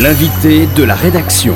L'invité 0.00 0.66
de 0.74 0.84
la 0.84 0.94
rédaction. 0.94 1.54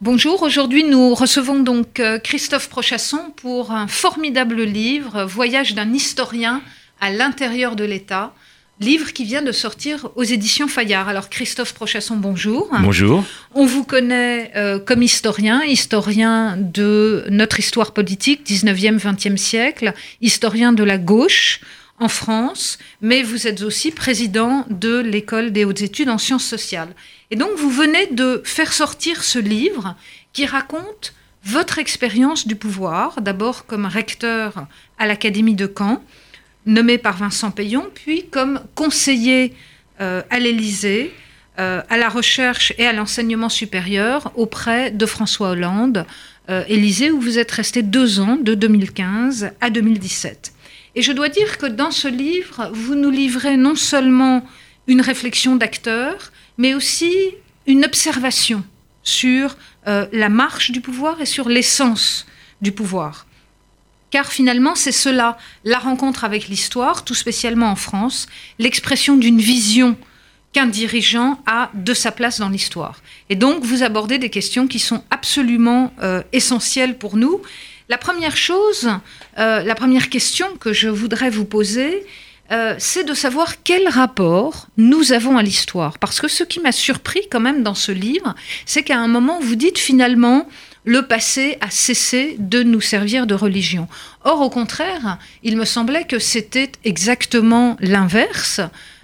Bonjour, 0.00 0.42
aujourd'hui 0.42 0.84
nous 0.84 1.12
recevons 1.12 1.58
donc 1.58 1.98
euh, 1.98 2.20
Christophe 2.20 2.68
Prochasson 2.68 3.32
pour 3.34 3.72
un 3.72 3.88
formidable 3.88 4.62
livre, 4.62 5.24
Voyage 5.24 5.74
d'un 5.74 5.92
historien 5.92 6.62
à 7.00 7.10
l'intérieur 7.10 7.74
de 7.74 7.82
l'État, 7.82 8.34
livre 8.78 9.12
qui 9.12 9.24
vient 9.24 9.42
de 9.42 9.52
sortir 9.52 10.10
aux 10.14 10.22
éditions 10.22 10.68
Fayard. 10.68 11.08
Alors 11.08 11.28
Christophe 11.28 11.74
Prochasson, 11.74 12.16
bonjour. 12.16 12.70
Bonjour. 12.82 13.24
On 13.52 13.66
vous 13.66 13.82
connaît 13.82 14.52
euh, 14.54 14.78
comme 14.78 15.02
historien, 15.02 15.64
historien 15.64 16.56
de 16.56 17.26
notre 17.30 17.58
histoire 17.58 17.92
politique, 17.94 18.48
19e, 18.48 19.00
20e 19.00 19.36
siècle, 19.36 19.92
historien 20.20 20.72
de 20.72 20.84
la 20.84 20.98
gauche 20.98 21.60
en 21.98 22.08
France, 22.08 22.78
mais 23.00 23.22
vous 23.22 23.46
êtes 23.46 23.62
aussi 23.62 23.90
président 23.90 24.66
de 24.70 24.98
l'école 24.98 25.52
des 25.52 25.64
hautes 25.64 25.82
études 25.82 26.08
en 26.08 26.18
sciences 26.18 26.44
sociales. 26.44 26.94
Et 27.30 27.36
donc 27.36 27.50
vous 27.56 27.70
venez 27.70 28.06
de 28.08 28.42
faire 28.44 28.72
sortir 28.72 29.22
ce 29.22 29.38
livre 29.38 29.94
qui 30.32 30.46
raconte 30.46 31.14
votre 31.44 31.78
expérience 31.78 32.46
du 32.46 32.56
pouvoir, 32.56 33.20
d'abord 33.20 33.66
comme 33.66 33.86
recteur 33.86 34.66
à 34.98 35.06
l'Académie 35.06 35.54
de 35.54 35.72
Caen, 35.76 36.02
nommé 36.66 36.98
par 36.98 37.16
Vincent 37.16 37.50
Payon, 37.50 37.88
puis 37.94 38.26
comme 38.30 38.60
conseiller 38.74 39.54
euh, 40.00 40.22
à 40.30 40.38
l'Élysée, 40.38 41.12
euh, 41.58 41.82
à 41.90 41.96
la 41.96 42.08
recherche 42.08 42.72
et 42.78 42.86
à 42.86 42.92
l'enseignement 42.92 43.48
supérieur 43.48 44.32
auprès 44.36 44.90
de 44.90 45.04
François 45.04 45.50
Hollande, 45.50 46.06
euh, 46.48 46.64
Élysée, 46.68 47.10
où 47.10 47.20
vous 47.20 47.38
êtes 47.38 47.50
resté 47.50 47.82
deux 47.82 48.20
ans, 48.20 48.36
de 48.40 48.54
2015 48.54 49.50
à 49.60 49.70
2017. 49.70 50.52
Et 50.94 51.02
je 51.02 51.12
dois 51.12 51.28
dire 51.28 51.58
que 51.58 51.66
dans 51.66 51.90
ce 51.90 52.08
livre, 52.08 52.70
vous 52.72 52.94
nous 52.94 53.10
livrez 53.10 53.56
non 53.56 53.74
seulement 53.74 54.44
une 54.86 55.00
réflexion 55.00 55.56
d'acteur, 55.56 56.32
mais 56.58 56.74
aussi 56.74 57.12
une 57.66 57.84
observation 57.84 58.64
sur 59.02 59.56
la 59.86 60.28
marche 60.28 60.70
du 60.70 60.80
pouvoir 60.80 61.20
et 61.20 61.26
sur 61.26 61.48
l'essence 61.48 62.26
du 62.60 62.72
pouvoir 62.72 63.26
car 64.12 64.30
finalement 64.30 64.76
c'est 64.76 64.92
cela, 64.92 65.38
la 65.64 65.78
rencontre 65.78 66.22
avec 66.22 66.46
l'histoire, 66.46 67.04
tout 67.04 67.14
spécialement 67.14 67.70
en 67.70 67.76
France, 67.76 68.28
l'expression 68.60 69.16
d'une 69.16 69.40
vision 69.40 69.96
qu'un 70.52 70.66
dirigeant 70.66 71.42
a 71.46 71.70
de 71.72 71.94
sa 71.94 72.12
place 72.12 72.38
dans 72.38 72.50
l'histoire. 72.50 73.00
Et 73.30 73.36
donc 73.36 73.64
vous 73.64 73.82
abordez 73.82 74.18
des 74.18 74.28
questions 74.28 74.68
qui 74.68 74.78
sont 74.78 75.02
absolument 75.10 75.92
euh, 76.02 76.22
essentielles 76.32 76.98
pour 76.98 77.16
nous. 77.16 77.40
La 77.88 77.98
première 77.98 78.36
chose, 78.36 78.88
euh, 79.38 79.62
la 79.62 79.74
première 79.74 80.08
question 80.08 80.46
que 80.58 80.72
je 80.72 80.88
voudrais 80.88 81.30
vous 81.30 81.44
poser, 81.44 82.04
euh, 82.50 82.74
c'est 82.78 83.04
de 83.04 83.14
savoir 83.14 83.62
quel 83.62 83.88
rapport 83.88 84.66
nous 84.76 85.12
avons 85.12 85.38
à 85.38 85.42
l'histoire. 85.42 85.98
Parce 85.98 86.20
que 86.20 86.28
ce 86.28 86.44
qui 86.44 86.60
m'a 86.60 86.72
surpris 86.72 87.22
quand 87.30 87.40
même 87.40 87.62
dans 87.62 87.74
ce 87.74 87.92
livre, 87.92 88.34
c'est 88.66 88.82
qu'à 88.82 88.98
un 88.98 89.08
moment, 89.08 89.40
vous 89.40 89.56
dites 89.56 89.78
finalement, 89.78 90.48
le 90.84 91.02
passé 91.06 91.56
a 91.60 91.70
cessé 91.70 92.36
de 92.38 92.62
nous 92.62 92.80
servir 92.80 93.26
de 93.26 93.34
religion. 93.34 93.88
Or, 94.24 94.40
au 94.40 94.50
contraire, 94.50 95.18
il 95.42 95.56
me 95.56 95.64
semblait 95.64 96.04
que 96.04 96.18
c'était 96.18 96.72
exactement 96.84 97.76
l'inverse. 97.80 98.60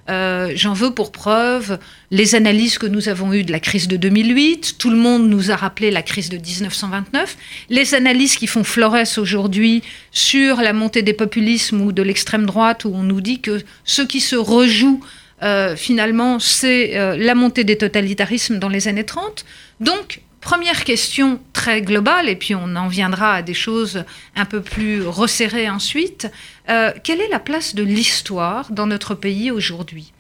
Euh, 0.09 0.53
j'en 0.55 0.73
veux 0.73 0.93
pour 0.93 1.13
preuve 1.13 1.79
les 2.11 2.35
analyses 2.35 2.79
que 2.79 2.87
nous 2.87 3.09
avons 3.09 3.33
eues 3.33 3.45
de 3.45 3.53
la 3.53 3.61
crise 3.61 3.89
de 3.89 3.97
2008. 3.97 4.77
Tout 4.79 4.91
le 4.91 4.97
monde 4.97 5.29
nous 5.29 5.51
a 5.51 5.57
rappelé 5.57 5.91
la 5.91 6.03
crise 6.03 6.31
de 6.31 6.39
1929. 6.39 7.37
Les 7.69 7.95
analyses 7.95 8.37
qui 8.37 8.47
font 8.47 8.65
florès 8.65 9.19
aujourd'hui 9.19 9.83
sur 10.11 10.63
la 10.63 10.73
montée 10.73 11.03
des 11.03 11.13
populismes 11.13 11.83
ou 11.83 11.93
de 11.93 12.03
l'extrême 12.03 12.47
droite, 12.47 12.85
où 12.85 12.93
on 12.95 13.03
nous 13.03 13.21
dit 13.21 13.41
que 13.41 13.61
ce 13.85 14.03
qui 14.03 14.21
se 14.21 14.37
rejoue 14.37 15.01
euh, 15.43 15.77
finalement, 15.77 16.39
c'est 16.39 16.97
euh, 16.97 17.17
la 17.17 17.35
montée 17.35 17.65
des 17.65 17.79
totalitarismes 17.79 18.59
dans 18.59 18.69
les 18.69 18.89
années 18.89 19.05
30. 19.05 19.45
Donc, 19.81 20.21
Première 20.49 20.85
question 20.85 21.41
très 21.53 21.83
globale, 21.83 22.27
et 22.27 22.35
puis 22.35 22.55
on 22.55 22.75
en 22.75 22.89
viendra 22.89 23.35
à 23.35 23.43
des 23.43 23.53
choses 23.53 24.05
un 24.35 24.47
peu 24.47 24.63
plus 24.63 25.07
resserrées 25.07 25.69
ensuite. 25.69 26.27
Euh, 26.71 26.91
quelle 27.05 27.21
est 27.21 27.29
la 27.29 27.39
place 27.39 27.75
de 27.75 27.83
l'histoire 27.83 28.73
dans 28.73 28.87
notre 28.87 29.15
pays 29.15 29.51
aujourd'hui? 29.51 30.15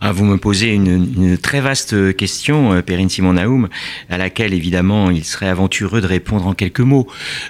Ah, 0.00 0.12
vous 0.12 0.24
me 0.24 0.36
posez 0.36 0.68
une, 0.68 1.36
très 1.38 1.60
vaste 1.60 2.14
question, 2.16 2.72
euh, 2.72 2.82
Perrine 2.82 3.08
Simon 3.08 3.32
Naoum, 3.32 3.68
à 4.08 4.16
laquelle 4.16 4.54
évidemment 4.54 5.10
il 5.10 5.24
serait 5.24 5.48
aventureux 5.48 6.00
de 6.00 6.06
répondre 6.06 6.46
en 6.46 6.54
quelques 6.54 6.80
mots. 6.80 7.08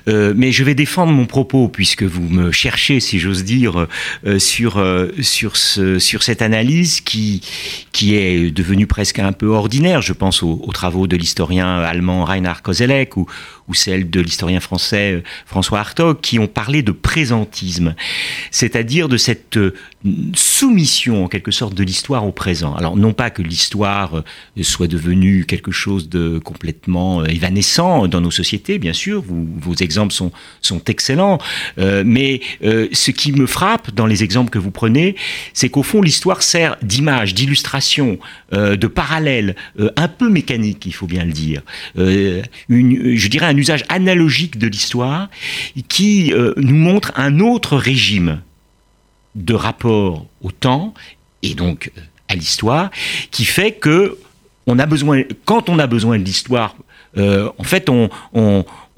Euh, 0.09 0.33
mais 0.35 0.51
je 0.51 0.65
vais 0.65 0.75
défendre 0.75 1.13
mon 1.13 1.27
propos 1.27 1.69
puisque 1.69 2.05
vous 2.05 2.27
me 2.27 2.51
cherchez, 2.51 3.01
si 3.01 3.19
j'ose 3.19 3.45
dire, 3.45 3.87
euh, 4.27 4.39
sur 4.39 4.83
sur 5.21 5.57
ce, 5.57 5.99
sur 5.99 6.23
cette 6.23 6.41
analyse 6.41 7.03
qui 7.03 7.43
qui 7.93 8.15
est 8.15 8.51
devenue 8.51 8.87
presque 8.87 9.19
un 9.19 9.33
peu 9.33 9.49
ordinaire. 9.49 10.01
Je 10.01 10.15
pense 10.15 10.43
aux, 10.43 10.63
aux 10.65 10.73
travaux 10.73 11.07
de 11.07 11.17
l'historien 11.17 11.81
allemand 11.81 12.25
Reinhard 12.25 12.63
Koselleck 12.63 13.19
ou 13.19 13.27
ou 13.69 13.75
celle 13.75 14.11
de 14.11 14.21
l'historien 14.21 14.61
français 14.61 15.23
François 15.47 15.81
Hartog 15.81 16.21
qui 16.21 16.39
ont 16.39 16.47
parlé 16.47 16.83
de 16.83 16.93
présentisme, 16.93 17.95
c'est-à-dire 18.51 19.09
de 19.09 19.17
cette 19.17 19.59
soumission 20.35 21.25
en 21.25 21.29
quelque 21.29 21.51
sorte 21.51 21.75
de 21.75 21.83
l'histoire 21.83 22.25
au 22.25 22.31
présent. 22.31 22.75
Alors 22.75 22.97
non 22.97 23.13
pas 23.13 23.31
que 23.31 23.43
l'histoire 23.43 24.19
euh, 24.19 24.63
soit 24.63 24.87
devenue 24.87 25.45
quelque 25.45 25.73
chose 25.73 26.09
de 26.09 26.39
complètement 26.39 27.21
euh, 27.21 27.25
évanescent 27.27 28.07
dans 28.07 28.21
nos 28.21 28.31
sociétés, 28.31 28.79
bien 28.79 28.93
sûr, 28.93 29.25
vos 29.27 29.75
exemples 29.75 30.13
sont, 30.13 30.31
sont 30.63 30.83
excellents, 30.85 31.39
euh, 31.79 32.03
mais 32.07 32.41
ce 32.63 33.11
qui 33.11 33.33
me 33.33 33.47
frappe 33.47 33.93
dans 33.93 34.07
les 34.07 34.23
exemples 34.23 34.51
que 34.51 34.59
vous 34.59 34.71
prenez, 34.71 35.17
c'est 35.53 35.69
qu'au 35.69 35.83
fond 35.83 36.01
l'histoire 36.01 36.43
sert 36.43 36.77
d'image, 36.83 37.35
d'illustration, 37.35 38.19
de 38.53 38.87
parallèle, 38.87 39.57
un 39.97 40.09
peu 40.09 40.29
mécanique, 40.29 40.87
il 40.87 40.93
faut 40.93 41.07
bien 41.07 41.25
le 41.25 41.33
dire, 41.33 41.63
une, 42.69 43.17
je 43.17 43.29
dirais 43.29 43.47
un 43.47 43.57
usage 43.59 43.85
analogique 43.89 44.59
de 44.59 44.67
l'histoire 44.67 45.29
qui 45.89 46.33
nous 46.57 46.77
montre 46.77 47.13
un 47.17 47.41
autre 47.41 47.77
régime 47.77 48.41
de 49.35 49.55
rapport 49.55 50.27
au 50.43 50.51
temps 50.51 50.95
et 51.43 51.55
donc 51.55 51.91
euh, 51.97 52.01
à 52.29 52.35
l'histoire 52.35 52.91
qui 53.31 53.45
fait 53.45 53.73
que 53.73 54.19
on 54.67 54.79
a 54.79 54.85
besoin, 54.85 55.23
quand 55.47 55.71
on 55.71 55.79
a 55.79 55.87
besoin 55.87 56.19
de 56.19 56.25
l'histoire, 56.25 56.77
euh, 57.17 57.51
en 57.57 57.65
fait, 57.65 57.89
on, 57.89 58.11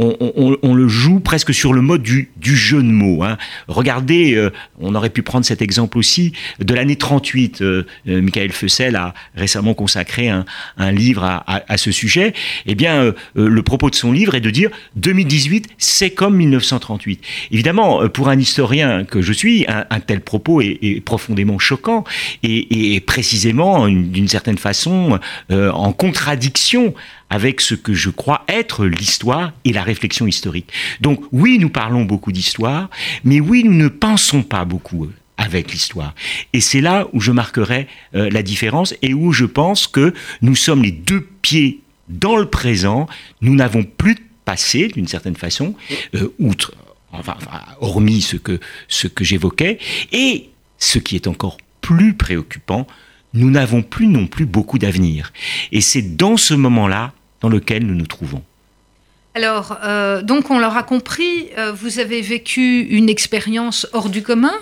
le 0.00 0.88
joue 0.88 1.20
presque 1.20 1.52
sur 1.52 1.72
le 1.72 1.82
mode 1.82 2.02
du, 2.02 2.30
jeu 2.42 2.82
de 2.82 2.88
mots. 2.88 3.22
Hein. 3.22 3.36
Regardez, 3.68 4.34
euh, 4.34 4.50
on 4.78 4.94
aurait 4.94 5.10
pu 5.10 5.22
prendre 5.22 5.44
cet 5.44 5.62
exemple 5.62 5.98
aussi 5.98 6.32
de 6.58 6.74
l'année 6.74 6.96
38. 6.96 7.62
Euh, 7.62 7.86
euh, 8.08 8.22
Michael 8.22 8.52
Fussel 8.52 8.96
a 8.96 9.14
récemment 9.34 9.74
consacré 9.74 10.28
un, 10.28 10.44
livre 10.92 11.24
à, 11.24 11.76
ce 11.76 11.92
sujet. 11.92 12.32
Eh 12.66 12.74
bien, 12.74 13.12
le 13.34 13.62
propos 13.62 13.90
de 13.90 13.94
son 13.94 14.12
livre 14.12 14.34
est 14.34 14.40
de 14.40 14.50
dire 14.50 14.70
2018, 14.96 15.68
c'est 15.78 16.10
comme 16.10 16.36
1938. 16.36 17.22
Évidemment, 17.52 18.08
pour 18.08 18.28
un 18.28 18.38
historien 18.38 19.04
que 19.04 19.22
je 19.22 19.32
suis, 19.32 19.66
un, 19.68 20.00
tel 20.00 20.20
propos 20.20 20.60
est, 20.60 21.02
profondément 21.04 21.58
choquant 21.58 22.04
et 22.42 23.00
précisément, 23.06 23.88
d'une 23.88 24.28
certaine 24.28 24.58
façon, 24.58 25.18
en 25.50 25.92
contradiction 25.92 26.94
avec 27.30 27.60
ce 27.60 27.74
que 27.74 27.94
je 27.94 28.10
crois 28.10 28.44
être 28.48 28.84
l'histoire 28.84 29.52
et 29.64 29.72
la 29.72 29.82
réflexion 29.82 30.26
historique. 30.26 30.70
Donc 31.00 31.22
oui, 31.32 31.58
nous 31.58 31.70
parlons 31.70 32.04
beaucoup 32.04 32.32
d'histoire, 32.32 32.90
mais 33.24 33.40
oui, 33.40 33.62
nous 33.64 33.72
ne 33.72 33.88
pensons 33.88 34.42
pas 34.42 34.64
beaucoup 34.64 35.04
euh, 35.04 35.12
avec 35.36 35.72
l'histoire. 35.72 36.14
Et 36.52 36.60
c'est 36.60 36.80
là 36.80 37.06
où 37.12 37.20
je 37.20 37.32
marquerai 37.32 37.86
euh, 38.14 38.28
la 38.30 38.42
différence 38.42 38.94
et 39.00 39.14
où 39.14 39.32
je 39.32 39.46
pense 39.46 39.86
que 39.86 40.12
nous 40.42 40.56
sommes 40.56 40.82
les 40.82 40.90
deux 40.90 41.26
pieds 41.40 41.80
dans 42.08 42.36
le 42.36 42.46
présent. 42.46 43.08
Nous 43.40 43.54
n'avons 43.54 43.84
plus 43.84 44.16
de 44.16 44.20
passé, 44.44 44.88
d'une 44.88 45.08
certaine 45.08 45.36
façon, 45.36 45.74
euh, 46.16 46.34
outre, 46.40 46.74
enfin, 47.12 47.36
hormis 47.80 48.20
ce 48.20 48.36
que, 48.36 48.58
ce 48.88 49.06
que 49.06 49.24
j'évoquais. 49.24 49.78
Et 50.12 50.50
ce 50.78 50.98
qui 50.98 51.14
est 51.14 51.28
encore 51.28 51.58
plus 51.80 52.14
préoccupant, 52.14 52.86
nous 53.32 53.50
n'avons 53.50 53.82
plus 53.82 54.08
non 54.08 54.26
plus 54.26 54.46
beaucoup 54.46 54.78
d'avenir. 54.78 55.32
Et 55.70 55.80
c'est 55.80 56.16
dans 56.16 56.36
ce 56.36 56.54
moment-là 56.54 57.12
dans 57.40 57.48
lequel 57.48 57.86
nous 57.86 57.94
nous 57.94 58.06
trouvons. 58.06 58.42
Alors, 59.34 59.78
euh, 59.84 60.22
donc 60.22 60.50
on 60.50 60.58
l'aura 60.58 60.82
compris, 60.82 61.48
euh, 61.56 61.72
vous 61.72 62.00
avez 62.00 62.20
vécu 62.20 62.80
une 62.80 63.08
expérience 63.08 63.86
hors 63.92 64.08
du 64.08 64.22
commun 64.22 64.54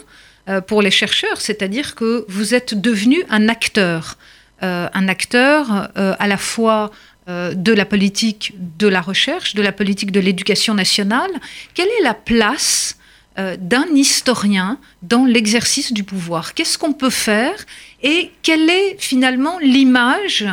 euh, 0.48 0.60
pour 0.60 0.82
les 0.82 0.90
chercheurs, 0.90 1.40
c'est-à-dire 1.40 1.94
que 1.94 2.26
vous 2.28 2.54
êtes 2.54 2.75
devenu 2.75 3.25
un 3.30 3.48
acteur, 3.48 4.19
un 4.60 5.06
acteur 5.06 5.88
à 5.94 6.26
la 6.26 6.36
fois 6.36 6.90
de 7.28 7.72
la 7.72 7.84
politique 7.84 8.54
de 8.76 8.88
la 8.88 9.00
recherche, 9.00 9.54
de 9.54 9.62
la 9.62 9.70
politique 9.70 10.10
de 10.10 10.19
l'éducation 10.19 10.75
nationale. 10.75 11.30
Quelle 11.75 11.86
est 11.86 12.02
la 12.02 12.14
place 12.14 12.98
d'un 13.36 13.86
historien 13.94 14.80
dans 15.02 15.25
l'exercice 15.25 15.92
du 15.92 16.02
pouvoir? 16.02 16.54
Qu'est-ce 16.54 16.76
qu'on 16.76 16.92
peut 16.92 17.08
faire? 17.08 17.54
Et 18.02 18.32
quelle 18.42 18.69
est 18.69 18.96
finalement 18.98 19.60
l'image 19.60 20.44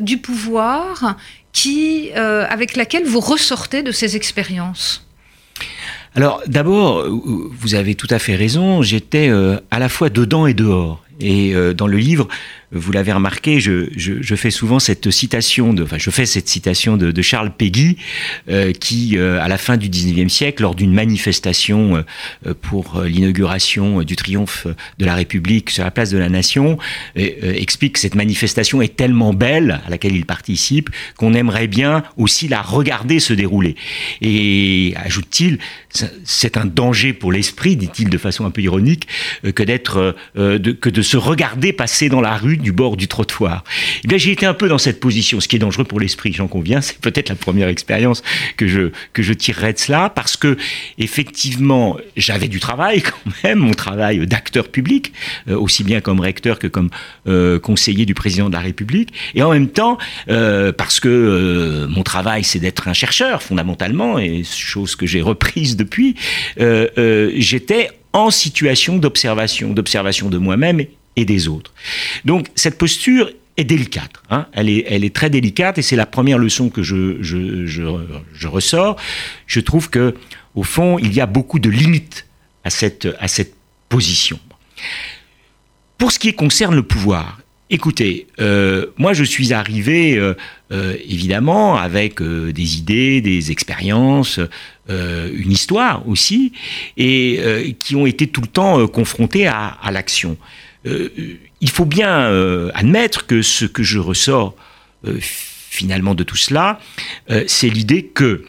du 0.00 0.18
pouvoir 0.18 1.16
qui, 1.52 2.10
euh, 2.16 2.46
avec 2.48 2.76
laquelle 2.76 3.04
vous 3.04 3.20
ressortez 3.20 3.82
de 3.82 3.92
ces 3.92 4.16
expériences 4.16 5.06
Alors 6.14 6.42
d'abord, 6.46 7.06
vous 7.08 7.74
avez 7.74 7.94
tout 7.94 8.08
à 8.10 8.18
fait 8.18 8.36
raison, 8.36 8.82
j'étais 8.82 9.30
à 9.70 9.78
la 9.78 9.88
fois 9.88 10.10
dedans 10.10 10.46
et 10.46 10.54
dehors. 10.54 11.04
Et 11.20 11.52
dans 11.74 11.86
le 11.86 11.98
livre, 11.98 12.28
vous 12.72 12.92
l'avez 12.92 13.12
remarqué, 13.12 13.58
je, 13.58 13.88
je, 13.96 14.14
je, 14.20 14.34
fais 14.36 14.50
souvent 14.50 14.78
cette 14.78 15.10
citation 15.10 15.72
de, 15.72 15.82
enfin, 15.82 15.98
je 15.98 16.10
fais 16.10 16.24
cette 16.24 16.48
citation 16.48 16.96
de, 16.96 17.10
de 17.10 17.22
Charles 17.22 17.50
Péguy, 17.50 17.96
euh, 18.48 18.72
qui, 18.72 19.18
euh, 19.18 19.42
à 19.42 19.48
la 19.48 19.58
fin 19.58 19.76
du 19.76 19.88
19e 19.88 20.28
siècle, 20.28 20.62
lors 20.62 20.76
d'une 20.76 20.92
manifestation 20.92 22.04
euh, 22.46 22.54
pour 22.60 23.02
l'inauguration 23.02 24.02
du 24.02 24.14
triomphe 24.14 24.68
de 24.98 25.04
la 25.04 25.16
République 25.16 25.70
sur 25.70 25.82
la 25.82 25.90
place 25.90 26.10
de 26.10 26.18
la 26.18 26.28
Nation, 26.28 26.78
explique 27.16 27.94
que 27.94 27.98
cette 27.98 28.14
manifestation 28.14 28.82
est 28.82 28.96
tellement 28.96 29.34
belle, 29.34 29.80
à 29.86 29.90
laquelle 29.90 30.14
il 30.14 30.26
participe, 30.26 30.90
qu'on 31.16 31.34
aimerait 31.34 31.66
bien 31.66 32.04
aussi 32.16 32.48
la 32.48 32.62
regarder 32.62 33.18
se 33.20 33.32
dérouler. 33.32 33.74
Et 34.20 34.94
ajoute-t-il, 34.96 35.58
c'est 36.24 36.56
un 36.56 36.66
danger 36.66 37.12
pour 37.12 37.32
l'esprit, 37.32 37.76
dit-il 37.76 38.10
de 38.10 38.18
façon 38.18 38.44
un 38.44 38.50
peu 38.50 38.62
ironique, 38.62 39.08
que 39.42 39.62
d'être, 39.62 40.14
que 40.34 40.88
de 40.88 41.02
se 41.02 41.16
regarder 41.16 41.72
passer 41.72 42.08
dans 42.08 42.20
la 42.20 42.36
rue 42.36 42.59
du 42.60 42.72
bord 42.72 42.96
du 42.96 43.08
trottoir. 43.08 43.64
Eh 44.04 44.08
bien, 44.08 44.18
j'ai 44.18 44.32
été 44.32 44.46
un 44.46 44.54
peu 44.54 44.68
dans 44.68 44.78
cette 44.78 45.00
position, 45.00 45.40
ce 45.40 45.48
qui 45.48 45.56
est 45.56 45.58
dangereux 45.60 45.84
pour 45.84 46.00
l'esprit, 46.00 46.32
j'en 46.32 46.48
conviens. 46.48 46.80
C'est 46.80 46.98
peut-être 46.98 47.28
la 47.28 47.34
première 47.34 47.68
expérience 47.68 48.22
que 48.56 48.66
je, 48.66 48.90
que 49.12 49.22
je 49.22 49.32
tirerai 49.32 49.72
de 49.72 49.78
cela, 49.78 50.10
parce 50.10 50.36
que, 50.36 50.56
effectivement, 50.98 51.96
j'avais 52.16 52.48
du 52.48 52.60
travail 52.60 53.02
quand 53.02 53.32
même, 53.44 53.58
mon 53.58 53.74
travail 53.74 54.26
d'acteur 54.26 54.68
public, 54.68 55.12
euh, 55.48 55.56
aussi 55.56 55.84
bien 55.84 56.00
comme 56.00 56.20
recteur 56.20 56.58
que 56.58 56.66
comme 56.66 56.90
euh, 57.26 57.58
conseiller 57.58 58.06
du 58.06 58.14
président 58.14 58.48
de 58.48 58.54
la 58.54 58.60
République. 58.60 59.12
Et 59.34 59.42
en 59.42 59.50
même 59.50 59.68
temps, 59.68 59.98
euh, 60.28 60.72
parce 60.72 61.00
que 61.00 61.86
mon 61.88 62.02
travail, 62.02 62.44
c'est 62.44 62.58
d'être 62.58 62.88
un 62.88 62.92
chercheur, 62.92 63.42
fondamentalement, 63.42 64.18
et 64.18 64.42
chose 64.44 64.96
que 64.96 65.06
j'ai 65.06 65.20
reprise 65.20 65.76
depuis, 65.76 66.16
j'étais 66.56 67.90
en 68.12 68.30
situation 68.30 68.96
d'observation, 68.98 69.70
d'observation 69.72 70.28
de 70.28 70.38
moi-même 70.38 70.80
et 71.16 71.24
des 71.24 71.48
autres. 71.48 71.72
Donc 72.24 72.48
cette 72.54 72.78
posture 72.78 73.30
est 73.56 73.64
délicate. 73.64 74.12
Hein. 74.30 74.46
Elle, 74.52 74.68
est, 74.68 75.14
très 75.14 75.30
délicate 75.30 75.78
et 75.78 75.82
c'est 75.82 75.96
la 75.96 76.06
première 76.06 76.38
leçon 76.38 76.70
que 76.70 76.82
je, 76.82 78.46
ressors. 78.46 78.96
Je 79.46 79.60
trouve 79.60 79.90
que 79.90 80.14
au 80.54 80.62
fond, 80.62 80.98
il 80.98 81.14
y 81.14 81.20
a 81.20 81.26
beaucoup 81.26 81.58
de 81.58 81.70
limites 81.70 82.26
à 82.64 82.70
cette, 82.70 83.06
position. 83.88 84.38
Pour 85.98 86.12
ce 86.12 86.20
qui 86.20 86.32
concerne 86.32 86.76
le 86.76 86.84
pouvoir, 86.84 87.40
écoutez, 87.70 88.28
euh, 88.40 88.86
moi 88.98 89.14
je 89.14 89.24
suis 89.24 89.52
arrivé 89.52 90.16
euh, 90.16 90.34
euh, 90.70 90.96
évidemment 91.04 91.76
avec 91.76 92.22
des 92.22 92.78
idées, 92.78 93.20
des 93.20 93.50
expériences, 93.50 94.38
une 94.88 95.50
histoire 95.52 96.08
aussi, 96.08 96.52
et 96.96 97.76
qui 97.80 97.96
ont 97.96 98.06
été 98.06 98.28
tout 98.28 98.40
le 98.40 98.46
temps 98.46 98.86
confrontées 98.86 99.48
à, 99.48 99.66
à 99.66 99.90
l'action. 99.90 100.36
Euh, 100.86 101.10
il 101.60 101.70
faut 101.70 101.84
bien 101.84 102.20
euh, 102.20 102.70
admettre 102.74 103.26
que 103.26 103.42
ce 103.42 103.64
que 103.64 103.82
je 103.82 103.98
ressors 103.98 104.54
euh, 105.06 105.18
finalement 105.20 106.14
de 106.14 106.24
tout 106.24 106.36
cela, 106.36 106.80
c'est 107.46 107.68
l'idée 107.68 108.04
que 108.04 108.44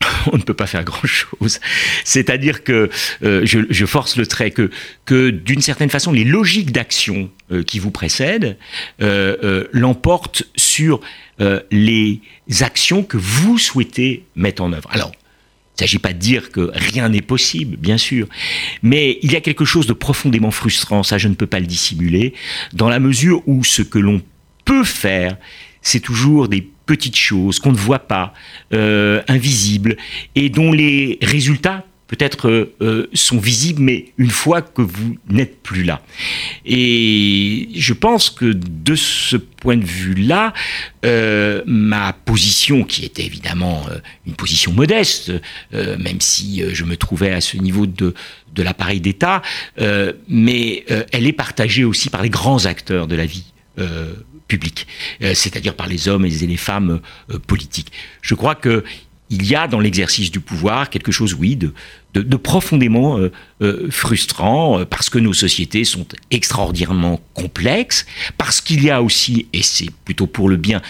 on 0.32 0.38
ne 0.38 0.42
peut 0.42 0.54
pas 0.54 0.66
faire 0.66 0.82
grand-chose. 0.82 1.60
C'est-à-dire 2.04 2.64
que, 2.64 2.88
je, 3.20 3.86
force 3.86 4.16
le 4.16 4.26
trait, 4.26 4.50
que, 4.50 4.70
que 5.04 5.28
d'une 5.28 5.60
certaine 5.60 5.90
façon, 5.90 6.10
les 6.10 6.24
logiques 6.24 6.72
d'action 6.72 7.30
qui 7.66 7.78
vous 7.78 7.90
précèdent 7.90 8.56
l'emportent 8.98 10.44
sur 10.56 11.00
les 11.70 12.22
actions 12.60 13.02
que 13.02 13.18
vous 13.18 13.58
souhaitez 13.58 14.24
mettre 14.34 14.62
en 14.62 14.72
œuvre. 14.72 14.88
Alors, 14.90 15.12
il 15.72 15.82
ne 15.82 15.86
s'agit 15.88 15.98
pas 15.98 16.12
de 16.12 16.18
dire 16.18 16.50
que 16.50 16.70
rien 16.74 17.08
n'est 17.08 17.22
possible, 17.22 17.76
bien 17.76 17.96
sûr, 17.96 18.26
mais 18.82 19.18
il 19.22 19.32
y 19.32 19.36
a 19.36 19.40
quelque 19.40 19.64
chose 19.64 19.86
de 19.86 19.94
profondément 19.94 20.50
frustrant, 20.50 21.02
ça 21.02 21.16
je 21.16 21.28
ne 21.28 21.34
peux 21.34 21.46
pas 21.46 21.60
le 21.60 21.66
dissimuler, 21.66 22.34
dans 22.74 22.90
la 22.90 23.00
mesure 23.00 23.42
où 23.46 23.64
ce 23.64 23.80
que 23.80 23.98
l'on 23.98 24.20
peut 24.66 24.84
faire, 24.84 25.38
c'est 25.80 26.00
toujours 26.00 26.48
des 26.48 26.68
petites 26.84 27.16
choses 27.16 27.58
qu'on 27.58 27.72
ne 27.72 27.76
voit 27.76 28.06
pas, 28.06 28.34
euh, 28.74 29.22
invisibles, 29.28 29.96
et 30.34 30.50
dont 30.50 30.72
les 30.72 31.18
résultats 31.22 31.86
peut-être 32.12 32.50
euh, 32.50 32.74
euh, 32.82 33.06
sont 33.14 33.38
visibles, 33.38 33.80
mais 33.80 34.12
une 34.18 34.30
fois 34.30 34.60
que 34.60 34.82
vous 34.82 35.16
n'êtes 35.30 35.62
plus 35.62 35.82
là. 35.82 36.02
Et 36.66 37.70
je 37.74 37.94
pense 37.94 38.28
que 38.28 38.52
de 38.52 38.94
ce 38.94 39.38
point 39.38 39.78
de 39.78 39.84
vue-là, 39.86 40.52
euh, 41.06 41.62
ma 41.64 42.12
position, 42.12 42.84
qui 42.84 43.06
était 43.06 43.24
évidemment 43.24 43.86
une 44.26 44.34
position 44.34 44.72
modeste, 44.72 45.32
même 45.72 46.20
si 46.20 46.62
je 46.72 46.84
me 46.84 46.96
trouvais 46.96 47.30
à 47.30 47.40
ce 47.40 47.56
niveau 47.56 47.86
de, 47.86 48.12
de 48.54 48.62
l'appareil 48.62 49.00
d'État, 49.00 49.40
mais 50.28 50.84
elle 51.12 51.26
est 51.26 51.32
partagée 51.32 51.84
aussi 51.84 52.10
par 52.10 52.22
les 52.22 52.30
grands 52.30 52.66
acteurs 52.66 53.06
de 53.06 53.14
la 53.14 53.26
vie 53.26 53.52
publique, 54.48 54.86
c'est-à-dire 55.20 55.74
par 55.74 55.86
les 55.86 56.08
hommes 56.08 56.26
et 56.26 56.30
les 56.30 56.56
femmes 56.56 57.00
politiques. 57.46 57.92
Je 58.20 58.34
crois 58.34 58.54
que 58.54 58.84
il 59.32 59.46
y 59.46 59.54
a 59.54 59.66
dans 59.66 59.80
l'exercice 59.80 60.30
du 60.30 60.40
pouvoir 60.40 60.90
quelque 60.90 61.10
chose, 61.10 61.34
oui, 61.34 61.56
de, 61.56 61.72
profondément 62.36 63.18
euh, 63.18 63.32
euh, 63.62 63.90
frustrant, 63.90 64.80
euh, 64.80 64.84
parce 64.84 65.08
que 65.08 65.18
nos 65.18 65.32
sociétés 65.32 65.84
sont 65.84 66.06
extraordinairement 66.30 67.18
complexes, 67.32 68.04
parce 68.36 68.60
qu'il 68.60 68.84
y 68.84 68.90
a 68.90 69.02
aussi, 69.02 69.46
et 69.54 69.62
c'est 69.62 69.90
plutôt 70.04 70.26
pour 70.26 70.50
le 70.50 70.56
bien, 70.56 70.82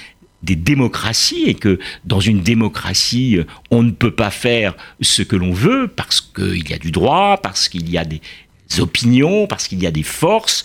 des 0.42 0.56
démocraties 0.56 1.44
et 1.46 1.54
que 1.54 1.78
dans 2.04 2.18
une 2.18 2.40
démocratie, 2.40 3.38
on 3.70 3.84
ne 3.84 3.92
peut 3.92 4.10
pas 4.10 4.32
faire 4.32 4.74
ce 5.00 5.22
que 5.22 5.36
l'on 5.36 5.52
veut 5.52 5.86
parce 5.86 6.20
qu'il 6.20 6.68
y 6.68 6.74
a 6.74 6.78
du 6.78 6.90
droit, 6.90 7.38
parce 7.40 7.68
qu'il 7.68 7.88
y 7.88 7.96
a 7.96 8.04
des 8.04 8.20
opinions, 8.80 9.46
parce 9.46 9.68
qu'il 9.68 9.80
y 9.80 9.86
a 9.86 9.92
des 9.92 10.02
forces 10.02 10.64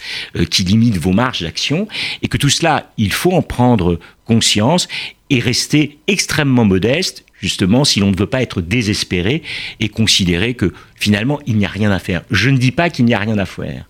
qui 0.49 0.63
limitent 0.63 0.97
vos 0.97 1.11
marges 1.11 1.41
d'action 1.43 1.87
et 2.23 2.27
que 2.27 2.37
tout 2.37 2.49
cela, 2.49 2.91
il 2.97 3.13
faut 3.13 3.33
en 3.33 3.43
prendre 3.43 3.99
conscience 4.25 4.87
et 5.29 5.39
rester 5.39 5.99
extrêmement 6.07 6.65
modeste, 6.65 7.23
justement, 7.41 7.85
si 7.85 7.99
l'on 7.99 8.11
ne 8.11 8.17
veut 8.17 8.27
pas 8.27 8.41
être 8.41 8.61
désespéré 8.61 9.43
et 9.79 9.89
considérer 9.89 10.53
que 10.53 10.73
finalement, 10.95 11.39
il 11.45 11.57
n'y 11.57 11.65
a 11.65 11.69
rien 11.69 11.91
à 11.91 11.99
faire. 11.99 12.23
Je 12.31 12.49
ne 12.49 12.57
dis 12.57 12.71
pas 12.71 12.89
qu'il 12.89 13.05
n'y 13.05 13.13
a 13.13 13.19
rien 13.19 13.37
à 13.37 13.45
faire, 13.45 13.85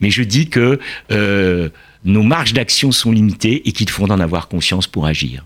mais 0.00 0.10
je 0.10 0.22
dis 0.22 0.48
que 0.48 0.78
euh, 1.10 1.68
nos 2.04 2.22
marges 2.22 2.52
d'action 2.52 2.92
sont 2.92 3.12
limitées 3.12 3.68
et 3.68 3.72
qu'il 3.72 3.90
faut 3.90 4.10
en 4.10 4.20
avoir 4.20 4.48
conscience 4.48 4.86
pour 4.86 5.06
agir. 5.06 5.44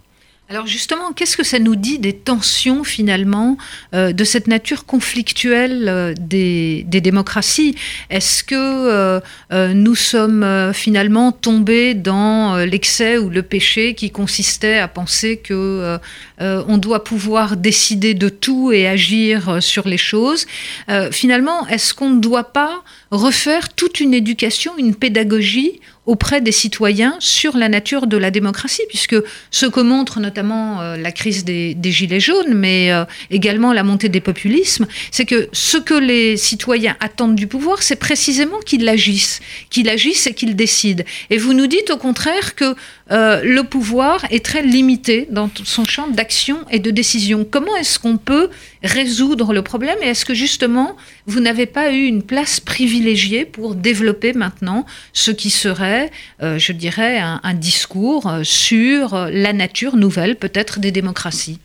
Alors 0.51 0.67
justement, 0.67 1.15
qu'est-ce 1.15 1.39
que 1.39 1.43
ça 1.43 1.59
nous 1.59 1.75
dit 1.75 1.99
des 1.99 2.13
tensions 2.13 2.85
finalement, 2.85 3.57
euh, 3.95 4.13
de 4.13 4.25
cette 4.25 4.47
nature 4.47 4.85
conflictuelle 4.85 5.89
euh, 5.89 6.13
des, 6.21 6.85
démocraties? 6.85 7.75
Est-ce 8.11 8.45
que 8.45 8.55
euh, 8.55 9.21
nous 9.73 9.95
sommes 9.95 10.73
finalement 10.75 11.33
tombés 11.33 11.95
dans 11.95 12.59
l'excès 12.59 13.17
ou 13.17 13.31
le 13.31 13.43
péché 13.43 13.95
qui 13.95 14.11
consistait 14.11 14.77
à 14.77 14.87
penser 14.87 15.39
que 15.39 15.99
on 16.41 16.79
doit 16.79 17.05
pouvoir 17.05 17.57
décider 17.57 18.13
de 18.13 18.29
tout 18.29 18.71
et 18.71 18.87
agir 18.87 19.63
sur 19.63 19.89
les 19.89 19.99
choses? 19.99 20.47
Finalement, 21.11 21.67
est-ce 21.69 21.95
qu'on 21.95 22.11
ne 22.11 22.21
doit 22.21 22.53
pas 22.53 22.83
refaire 23.11 23.73
toute 23.73 24.01
une 24.01 24.15
éducation, 24.15 24.73
une 24.79 24.95
pédagogie 24.95 25.81
auprès 26.07 26.41
des 26.41 26.53
citoyens 26.53 27.17
sur 27.19 27.57
la 27.57 27.69
nature 27.69 28.07
de 28.07 28.17
la 28.17 28.31
démocratie, 28.31 28.83
puisque 28.89 29.17
ce 29.51 29.67
que 29.67 29.81
montre 29.81 30.21
notamment 30.21 30.81
euh, 30.81 30.97
la 30.97 31.13
crise 31.13 31.45
des, 31.45 31.77
Gilets 31.85 32.21
jaunes, 32.21 32.55
mais 32.55 32.93
euh, 32.93 33.05
également 33.31 33.73
la 33.73 33.85
montée 33.85 34.09
des 34.09 34.21
populismes, 34.21 34.87
c'est 35.11 35.25
que 35.25 35.49
ce 35.53 35.77
que 35.79 35.95
les 35.95 36.37
citoyens 36.37 36.97
attendent 37.01 37.37
du 37.37 37.47
pouvoir, 37.47 37.83
c'est 37.83 37.97
précisément 37.97 38.59
qu'il 38.67 38.89
agisse, 38.89 39.41
qu'il 39.71 39.89
agisse 39.89 40.27
et 40.27 40.35
qu'il 40.35 40.57
décide. 40.57 41.05
Et 41.31 41.39
vous 41.39 41.53
nous 41.53 41.67
dites 41.67 41.91
au 41.91 41.97
contraire 41.97 42.55
que 42.55 42.75
euh, 43.11 43.43
le 43.45 43.65
pouvoir 43.65 44.25
est 44.31 44.45
très 44.45 44.63
limité 44.63 45.29
dans 45.31 45.51
son 45.65 45.85
champ 45.85 46.09
d'action 46.09 46.59
et 46.71 46.79
de 46.79 46.91
décision. 46.91 47.47
Comment 47.49 47.77
est-ce 47.77 47.99
qu'on 47.99 48.17
peut 48.17 48.49
résoudre 48.83 49.53
le 49.53 49.61
problème 49.61 49.99
et 50.03 50.07
est-ce 50.07 50.25
que 50.25 50.33
justement 50.33 50.97
vous 51.27 51.41
n'avez 51.41 51.67
pas 51.67 51.93
eu 51.93 52.05
une 52.05 52.23
place 52.23 52.61
privilégiée 52.61 53.45
pour 53.45 53.75
développer 53.75 54.33
maintenant 54.33 54.87
ce 55.13 55.31
qui 55.31 55.51
serait, 55.51 56.11
euh, 56.43 56.59
je 56.59 56.73
dirais, 56.73 57.19
un, 57.19 57.55
discours 57.55 58.27
euh, 58.27 58.41
sur 58.43 59.15
la 59.15 59.53
nature 59.53 59.97
nouvelle 59.97 60.37
peut-être 60.37 60.81
des 60.81 60.91
démocraties? 60.91 61.61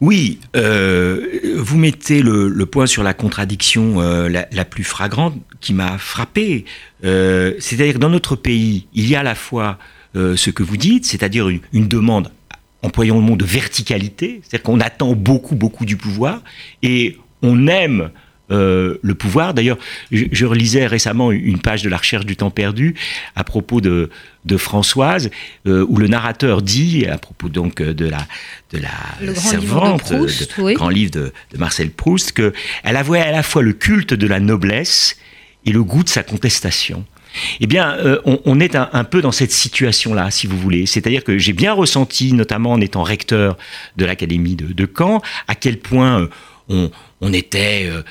Oui, 0.00 0.40
vous 0.54 1.76
mettez 1.76 2.22
le, 2.22 2.66
point 2.66 2.86
sur 2.86 3.04
la 3.04 3.14
contradiction 3.14 4.00
la, 4.00 4.64
plus 4.64 4.82
fragrante 4.82 5.36
qui 5.60 5.74
m'a 5.74 5.96
frappé. 5.96 6.64
C'est-à-dire 7.02 8.00
dans 8.00 8.10
notre 8.10 8.34
pays, 8.34 8.88
il 8.94 9.08
y 9.08 9.14
a 9.14 9.20
à 9.20 9.22
la 9.22 9.36
fois 9.36 9.78
euh, 10.16 10.36
ce 10.36 10.50
que 10.50 10.62
vous 10.62 10.76
dites, 10.76 11.06
c'est-à-dire 11.06 11.48
une, 11.48 11.88
demande, 11.88 12.30
employons 12.82 13.16
le 13.16 13.22
mot 13.22 13.36
de 13.36 13.44
verticalité, 13.44 14.40
c'est-à-dire 14.42 14.62
qu'on 14.62 14.80
attend 14.80 15.14
beaucoup, 15.14 15.54
beaucoup 15.54 15.84
du 15.84 15.96
pouvoir, 15.96 16.42
et 16.82 17.18
on 17.42 17.66
aime 17.66 18.10
le 18.50 19.12
pouvoir. 19.14 19.54
D'ailleurs, 19.54 19.78
je, 20.10 20.44
relisais 20.44 20.86
récemment 20.86 21.32
une 21.32 21.58
page 21.58 21.82
de 21.82 21.88
la 21.88 21.96
recherche 21.96 22.26
du 22.26 22.36
temps 22.36 22.50
perdu 22.50 22.94
à 23.34 23.44
propos 23.44 23.80
de, 23.80 24.10
de 24.44 24.56
Françoise, 24.58 25.30
où 25.64 25.96
le 25.96 26.06
narrateur 26.06 26.60
dit, 26.60 27.06
à 27.06 27.16
propos 27.16 27.48
donc 27.48 27.80
de 27.80 28.04
la, 28.04 28.26
de 28.70 28.78
la 28.78 29.34
servante, 29.34 30.12
le 30.12 30.74
grand 30.74 30.90
livre 30.90 31.12
de, 31.12 31.32
de 31.52 31.58
Marcel 31.58 31.90
Proust, 31.92 32.32
qu'elle 32.32 32.52
avouait 32.84 33.22
à 33.22 33.32
la 33.32 33.42
fois 33.42 33.62
le 33.62 33.72
culte 33.72 34.12
de 34.12 34.26
la 34.26 34.38
noblesse 34.38 35.16
et 35.64 35.72
le 35.72 35.82
goût 35.82 36.04
de 36.04 36.10
sa 36.10 36.22
contestation. 36.22 37.06
Eh 37.60 37.66
bien, 37.66 37.92
euh, 37.96 38.20
on, 38.24 38.60
est 38.60 38.76
un, 38.76 39.04
peu 39.04 39.22
dans 39.22 39.32
cette 39.32 39.52
situation-là, 39.52 40.30
si 40.30 40.46
vous 40.46 40.58
voulez. 40.58 40.86
C'est-à-dire 40.86 41.24
que 41.24 41.38
j'ai 41.38 41.52
bien 41.52 41.72
ressenti, 41.72 42.32
notamment 42.32 42.72
en 42.72 42.80
étant 42.80 43.02
recteur 43.02 43.56
de 43.96 44.04
l'Académie 44.04 44.56
de, 44.56 44.88
Caen, 44.96 45.22
à 45.48 45.54
quel 45.54 45.78
point 45.78 46.28
euh, 46.70 46.88
on, 47.20 47.32
était, 47.32 47.88
euh, 47.90 48.02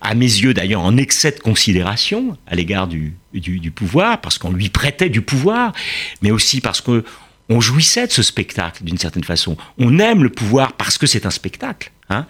à 0.00 0.14
mes 0.14 0.26
yeux 0.26 0.54
d'ailleurs, 0.54 0.82
en 0.82 0.96
excès 0.96 1.32
de 1.32 1.40
considération 1.40 2.36
à 2.46 2.54
l'égard 2.54 2.88
du, 2.88 3.16
du, 3.32 3.70
pouvoir, 3.70 4.20
parce 4.20 4.38
qu'on 4.38 4.52
lui 4.52 4.68
prêtait 4.68 5.08
du 5.08 5.22
pouvoir, 5.22 5.72
mais 6.22 6.30
aussi 6.30 6.60
parce 6.60 6.80
que 6.80 7.04
on 7.50 7.62
jouissait 7.62 8.06
de 8.06 8.12
ce 8.12 8.22
spectacle 8.22 8.84
d'une 8.84 8.98
certaine 8.98 9.24
façon. 9.24 9.56
On 9.78 9.98
aime 9.98 10.22
le 10.22 10.28
pouvoir 10.28 10.74
parce 10.74 10.98
que 10.98 11.06
c'est 11.06 11.24
un 11.24 11.30
spectacle. 11.30 11.90
Hein. 12.10 12.26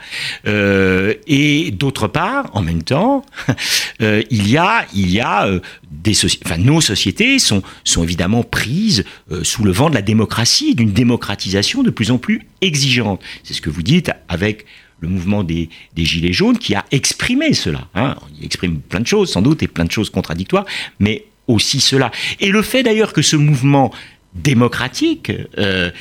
Euh, 0.46 1.14
et 1.26 1.70
d'autre 1.70 2.08
part, 2.08 2.50
en 2.52 2.62
même 2.62 2.82
temps, 2.82 3.24
euh, 4.02 4.22
il 4.30 4.48
y 4.48 4.56
a, 4.56 4.86
il 4.92 5.10
y 5.10 5.20
a 5.20 5.46
euh, 5.46 5.60
des 5.90 6.14
enfin, 6.44 6.58
nos 6.58 6.80
sociétés 6.80 7.38
sont, 7.38 7.62
sont 7.84 8.02
évidemment 8.02 8.42
prises 8.42 9.04
sous 9.42 9.64
le 9.64 9.70
vent 9.70 9.88
de 9.88 9.94
la 9.94 10.02
démocratie, 10.02 10.74
d'une 10.74 10.92
démocratisation 10.92 11.82
de 11.82 11.90
plus 11.90 12.10
en 12.10 12.18
plus 12.18 12.42
exigeante. 12.60 13.22
C'est 13.44 13.54
ce 13.54 13.60
que 13.60 13.70
vous 13.70 13.82
dites 13.82 14.10
avec 14.28 14.66
le 15.00 15.08
mouvement 15.08 15.44
des, 15.44 15.68
des, 15.94 16.04
Gilets 16.04 16.32
jaunes 16.32 16.58
qui 16.58 16.74
a 16.74 16.84
exprimé 16.90 17.54
cela. 17.54 17.86
Hein. 17.94 18.16
Il 18.38 18.44
exprime 18.44 18.80
plein 18.80 19.00
de 19.00 19.06
choses, 19.06 19.30
sans 19.30 19.42
doute, 19.42 19.62
et 19.62 19.68
plein 19.68 19.84
de 19.84 19.92
choses 19.92 20.10
contradictoires, 20.10 20.66
mais 20.98 21.24
aussi 21.46 21.80
cela. 21.80 22.10
Et 22.40 22.50
le 22.50 22.62
fait 22.62 22.82
d'ailleurs 22.82 23.12
que 23.12 23.22
ce 23.22 23.36
mouvement 23.36 23.92
démocratique 24.34 25.32
ait 25.56 25.92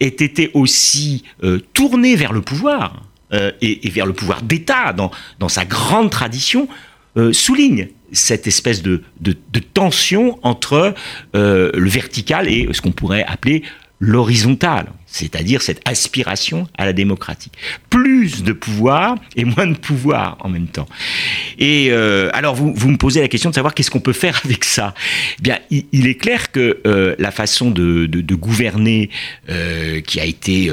été 0.00 0.50
aussi 0.54 1.24
tourné 1.74 2.16
vers 2.16 2.32
le 2.32 2.40
pouvoir, 2.40 3.03
euh, 3.32 3.52
et, 3.62 3.88
vers 3.90 4.06
le 4.06 4.12
pouvoir 4.12 4.42
d'État 4.42 4.92
dans, 4.92 5.48
sa 5.48 5.64
grande 5.64 6.10
tradition, 6.10 6.68
euh, 7.16 7.32
souligne 7.32 7.88
cette 8.12 8.46
espèce 8.46 8.82
de, 8.82 9.02
de, 9.20 9.34
tension 9.72 10.38
entre 10.42 10.94
euh, 11.34 11.70
le 11.74 11.88
vertical 11.88 12.48
et 12.48 12.68
ce 12.72 12.80
qu'on 12.80 12.92
pourrait 12.92 13.24
appeler 13.24 13.62
l'horizontale, 14.04 14.86
c'est-à-dire 15.06 15.62
cette 15.62 15.80
aspiration 15.88 16.68
à 16.76 16.84
la 16.84 16.92
démocratie. 16.92 17.50
Plus 17.90 18.42
de 18.42 18.52
pouvoir 18.52 19.16
et 19.36 19.44
moins 19.44 19.66
de 19.66 19.76
pouvoir 19.76 20.36
en 20.40 20.48
même 20.48 20.66
temps. 20.66 20.88
Et 21.58 21.92
alors 21.92 22.54
vous, 22.54 22.74
vous 22.74 22.90
me 22.90 22.96
posez 22.96 23.20
la 23.20 23.28
question 23.28 23.50
de 23.50 23.54
savoir 23.54 23.74
qu'est-ce 23.74 23.90
qu'on 23.90 24.00
peut 24.00 24.12
faire 24.12 24.40
avec 24.44 24.64
ça. 24.64 24.94
Eh 25.38 25.42
bien, 25.42 25.58
il, 25.70 26.06
est 26.06 26.16
clair 26.16 26.50
que 26.52 26.80
la 27.18 27.30
façon 27.30 27.70
de, 27.70 28.06
de, 28.06 28.34
gouverner 28.34 29.10
qui 30.06 30.20
a 30.20 30.24
été 30.24 30.70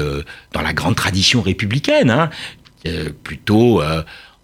dans 0.52 0.62
la 0.62 0.72
grande 0.72 0.96
tradition 0.96 1.40
républicaine, 1.40 2.10
hein, 2.10 2.30
euh, 2.84 3.10
plutôt 3.22 3.80
euh, 3.80 4.02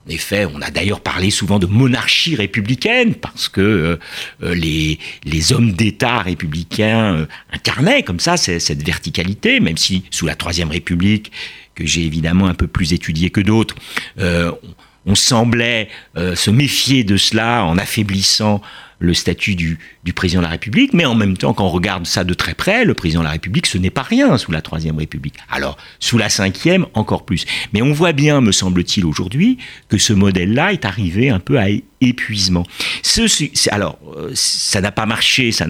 effet, 0.08 0.46
on 0.46 0.60
a 0.60 0.70
d'ailleurs 0.70 1.00
parlé 1.00 1.30
souvent 1.30 1.58
de 1.58 1.66
monarchie 1.66 2.36
républicaine 2.36 3.14
parce 3.14 3.48
que 3.48 3.98
euh, 4.42 4.54
les, 4.54 4.98
les 5.24 5.52
hommes 5.52 5.72
d'État 5.72 6.18
républicains 6.18 7.26
incarnaient 7.52 8.02
comme 8.02 8.20
ça 8.20 8.36
cette 8.36 8.84
verticalité, 8.84 9.60
même 9.60 9.76
si 9.76 10.04
sous 10.10 10.26
la 10.26 10.34
Troisième 10.34 10.70
République, 10.70 11.32
que 11.74 11.86
j'ai 11.86 12.04
évidemment 12.04 12.46
un 12.46 12.54
peu 12.54 12.66
plus 12.66 12.92
étudié 12.92 13.30
que 13.30 13.40
d'autres, 13.40 13.76
on, 15.08 15.14
semblait 15.14 15.88
se 16.16 16.50
méfier 16.50 17.02
de 17.02 17.16
cela 17.16 17.64
en 17.64 17.76
affaiblissant 17.78 18.62
le 19.00 19.14
statut 19.14 19.54
du, 19.54 19.78
président 20.14 20.40
de 20.40 20.46
la 20.46 20.50
République, 20.50 20.94
mais 20.94 21.04
en 21.04 21.14
même 21.14 21.36
temps, 21.36 21.52
quand 21.52 21.66
on 21.66 21.68
regarde 21.68 22.06
ça 22.06 22.24
de 22.24 22.32
très 22.32 22.54
près, 22.54 22.86
le 22.86 22.94
président 22.94 23.20
de 23.20 23.26
la 23.26 23.32
République, 23.32 23.66
ce 23.66 23.76
n'est 23.76 23.90
pas 23.90 24.02
rien 24.02 24.38
sous 24.38 24.50
la 24.50 24.62
Troisième 24.62 24.96
République. 24.96 25.34
Alors, 25.50 25.76
sous 26.00 26.16
la 26.16 26.30
Cinquième, 26.30 26.86
encore 26.94 27.26
plus. 27.26 27.44
Mais 27.74 27.82
on 27.82 27.92
voit 27.92 28.12
bien, 28.12 28.40
me 28.40 28.50
semble-t-il, 28.50 29.04
aujourd'hui, 29.04 29.58
que 29.88 29.98
ce 29.98 30.14
modèle-là 30.14 30.72
est 30.72 30.86
arrivé 30.86 31.28
un 31.28 31.40
peu 31.40 31.58
à 31.58 31.66
épuisement. 32.00 32.64
alors, 33.70 33.98
euh, 34.16 34.30
ça 34.34 34.80
n'a 34.80 34.92
pas 34.92 35.04
marché, 35.04 35.52
ça 35.52 35.66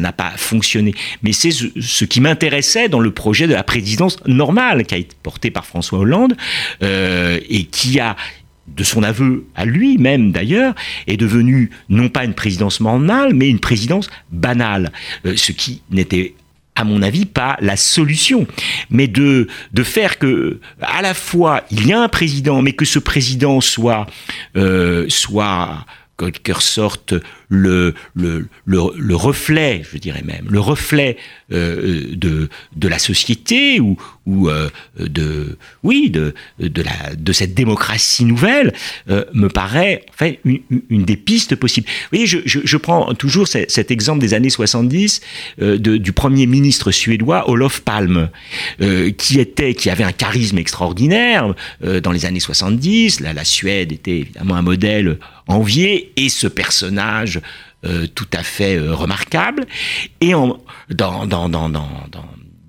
n'a 0.00 0.12
pas 0.12 0.32
fonctionné, 0.36 0.94
mais 1.22 1.32
c'est 1.32 1.50
ce, 1.50 2.04
qui 2.04 2.20
m'intéressait 2.20 2.88
dans 2.88 3.00
le 3.00 3.10
projet 3.10 3.46
de 3.46 3.54
la 3.54 3.62
présidence 3.62 4.18
normale 4.26 4.84
qui 4.84 4.94
a 4.94 4.98
été 4.98 5.16
porté 5.22 5.50
par 5.50 5.66
François 5.66 5.98
Hollande 5.98 6.36
euh, 6.82 7.40
et 7.48 7.64
qui 7.64 7.98
a 7.98 8.14
de 8.68 8.84
son 8.84 9.02
aveu 9.02 9.46
à 9.54 9.64
lui-même 9.64 10.32
d'ailleurs, 10.32 10.74
est 11.06 11.16
devenu 11.16 11.70
non 11.88 12.08
pas 12.08 12.24
une 12.24 12.34
présidence 12.34 12.80
normale, 12.80 13.34
mais 13.34 13.48
une 13.48 13.60
présidence 13.60 14.08
banale, 14.30 14.92
euh, 15.26 15.34
ce 15.36 15.52
qui 15.52 15.82
n'était 15.90 16.34
à 16.76 16.84
mon 16.84 17.02
avis, 17.02 17.26
pas 17.26 17.58
la 17.60 17.76
solution, 17.76 18.46
mais 18.88 19.06
de, 19.06 19.48
de 19.74 19.82
faire 19.82 20.18
que, 20.18 20.60
à 20.80 21.02
la 21.02 21.12
fois, 21.12 21.64
il 21.70 21.86
y 21.86 21.92
a 21.92 22.00
un 22.00 22.08
président, 22.08 22.62
mais 22.62 22.72
que 22.72 22.86
ce 22.86 22.98
président 22.98 23.60
soit, 23.60 24.06
euh, 24.56 25.04
soit 25.08 25.84
quelque 26.16 26.58
sorte 26.60 27.14
le, 27.50 27.94
le, 28.14 28.48
le, 28.64 29.14
reflet, 29.16 29.82
je 29.92 29.98
dirais 29.98 30.22
même, 30.24 30.46
le 30.48 30.60
reflet 30.60 31.16
euh, 31.52 32.14
de, 32.14 32.48
de 32.76 32.88
la 32.88 33.00
société 33.00 33.80
ou, 33.80 33.96
ou 34.24 34.48
euh, 34.48 34.70
de, 34.96 35.58
oui, 35.82 36.10
de, 36.10 36.32
de, 36.60 36.82
la, 36.82 37.16
de 37.16 37.32
cette 37.32 37.52
démocratie 37.54 38.24
nouvelle 38.24 38.72
euh, 39.10 39.24
me 39.34 39.48
paraît 39.48 40.04
en 40.10 40.16
fait, 40.16 40.38
une, 40.44 40.60
une, 40.88 41.04
des 41.04 41.16
pistes 41.16 41.56
possibles. 41.56 41.88
Vous 41.88 42.08
voyez, 42.12 42.26
je, 42.26 42.38
je, 42.44 42.60
je 42.62 42.76
prends 42.76 43.12
toujours 43.14 43.48
cet, 43.48 43.90
exemple 43.90 44.20
des 44.20 44.32
années 44.32 44.48
70 44.48 45.20
de, 45.58 45.96
du 45.96 46.12
premier 46.12 46.46
ministre 46.46 46.92
suédois 46.92 47.50
Olof 47.50 47.80
Palme, 47.80 48.30
qui 49.16 49.40
était, 49.40 49.74
qui 49.74 49.90
avait 49.90 50.04
un 50.04 50.12
charisme 50.12 50.58
extraordinaire 50.58 51.54
dans 52.02 52.12
les 52.12 52.26
années 52.26 52.38
70. 52.38 53.20
Là, 53.20 53.32
la 53.32 53.44
Suède 53.44 53.90
était 53.90 54.18
évidemment 54.18 54.54
un 54.54 54.62
modèle 54.62 55.18
envié 55.48 56.12
et 56.16 56.28
ce 56.28 56.46
personnage 56.46 57.39
euh, 57.84 58.06
tout 58.06 58.28
à 58.32 58.42
fait 58.42 58.76
euh, 58.76 58.94
remarquable. 58.94 59.66
Et 60.20 60.32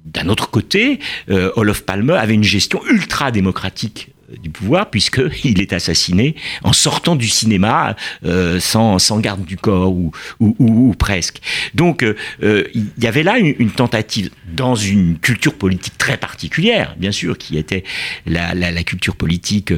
d'un 0.05 0.29
autre 0.29 0.49
côté, 0.49 0.99
euh, 1.29 1.51
Olof 1.55 1.83
Palme 1.83 2.11
avait 2.11 2.33
une 2.33 2.43
gestion 2.43 2.81
ultra 2.89 3.31
démocratique 3.31 4.10
du 4.41 4.49
pouvoir 4.49 4.89
puisqu'il 4.89 5.61
est 5.61 5.73
assassiné 5.73 6.35
en 6.63 6.73
sortant 6.73 7.15
du 7.15 7.27
cinéma 7.27 7.95
euh, 8.25 8.59
sans, 8.59 8.99
sans, 8.99 9.19
garde 9.19 9.45
du 9.45 9.57
corps 9.57 9.91
ou, 9.91 10.11
ou, 10.39 10.55
ou, 10.59 10.93
presque. 10.93 11.39
Donc 11.73 12.03
euh, 12.03 12.15
euh, 12.43 12.63
il 12.73 12.87
y 12.99 13.07
avait 13.07 13.23
là 13.23 13.37
une, 13.37 13.71
tentative 13.71 14.29
dans 14.53 14.75
une 14.75 15.17
culture 15.17 15.53
politique 15.53 15.97
très 15.97 16.17
particulière, 16.17 16.95
bien 16.97 17.11
sûr, 17.11 17.37
qui 17.37 17.57
était 17.57 17.83
la, 18.25 18.53
la, 18.53 18.71
la 18.71 18.83
culture 18.83 19.15
politique 19.15 19.73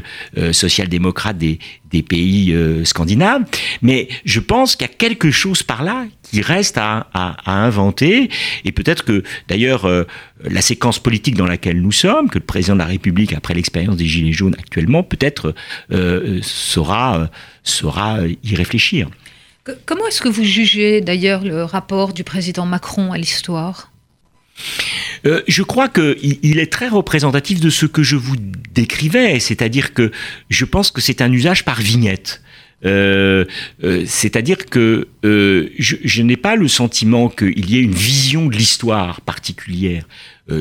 social-démocrate 0.52 1.38
des, 1.38 1.60
des 1.92 2.02
pays 2.02 2.56
scandinaves. 2.84 3.44
Mais 3.82 4.08
je 4.26 4.40
pense 4.40 4.76
qu'il 4.76 4.88
y 4.88 4.90
a 4.90 4.94
quelque 4.94 5.30
chose 5.32 5.62
par 5.62 5.84
là 5.84 6.06
qui 6.24 6.42
reste 6.42 6.78
à, 6.78 7.08
à, 7.14 7.36
à 7.46 7.64
inventer 7.64 8.30
et 8.66 8.72
peut-être 8.72 9.06
que 9.06 9.24
d'ailleurs 9.48 9.88
la 10.44 10.62
séquence 10.62 11.00
politique 11.00 11.36
dans 11.36 11.46
laquelle 11.46 11.82
nous 11.82 11.92
sommes, 11.92 12.30
que 12.30 12.40
le 12.40 12.46
président 12.46 12.74
de 12.74 12.80
la 12.80 12.86
République, 12.86 13.34
après 13.34 13.54
l'expérience 13.54 13.98
des 13.98 14.06
Gilets 14.06 14.34
jaunes 14.34 14.56
actuellement, 14.58 15.04
peut-être 15.04 15.56
euh, 15.92 16.40
saura, 16.42 17.30
saura 17.64 18.20
y 18.44 18.56
réfléchir. 18.56 19.10
Comment 19.86 20.08
est-ce 20.08 20.22
que 20.22 20.30
vous 20.30 20.44
jugez 20.44 21.00
d'ailleurs 21.00 21.44
le 21.44 21.64
rapport 21.64 22.14
du 22.14 22.24
président 22.24 22.66
Macron 22.66 23.14
à 23.14 23.18
l'histoire? 23.18 23.92
Euh, 25.26 25.42
je 25.48 25.64
crois 25.64 25.88
qu'il 25.88 26.38
il 26.44 26.60
est 26.60 26.72
très 26.72 26.90
représentatif 26.90 27.60
de 27.60 27.70
ce 27.70 27.86
que 27.86 28.04
je 28.04 28.18
vous 28.18 28.36
décrivais, 28.74 29.40
c'est-à-dire 29.40 29.94
que 29.94 30.12
je 30.50 30.66
pense 30.66 30.92
que 30.92 31.00
c'est 31.00 31.22
un 31.22 31.32
usage 31.32 31.64
par 31.64 31.80
vignette. 31.80 32.42
Euh, 32.86 33.46
euh, 33.84 34.04
c'est-à-dire 34.06 34.66
que 34.66 35.08
euh, 35.26 35.70
je, 35.78 36.22
n'ai 36.22 36.38
pas 36.38 36.56
le 36.56 36.68
sentiment 36.68 37.30
qu'il 37.30 37.70
y 37.70 37.78
ait 37.78 37.82
une 37.82 37.94
vision 37.94 38.48
de 38.48 38.56
l'histoire 38.56 39.22
particulière 39.22 40.06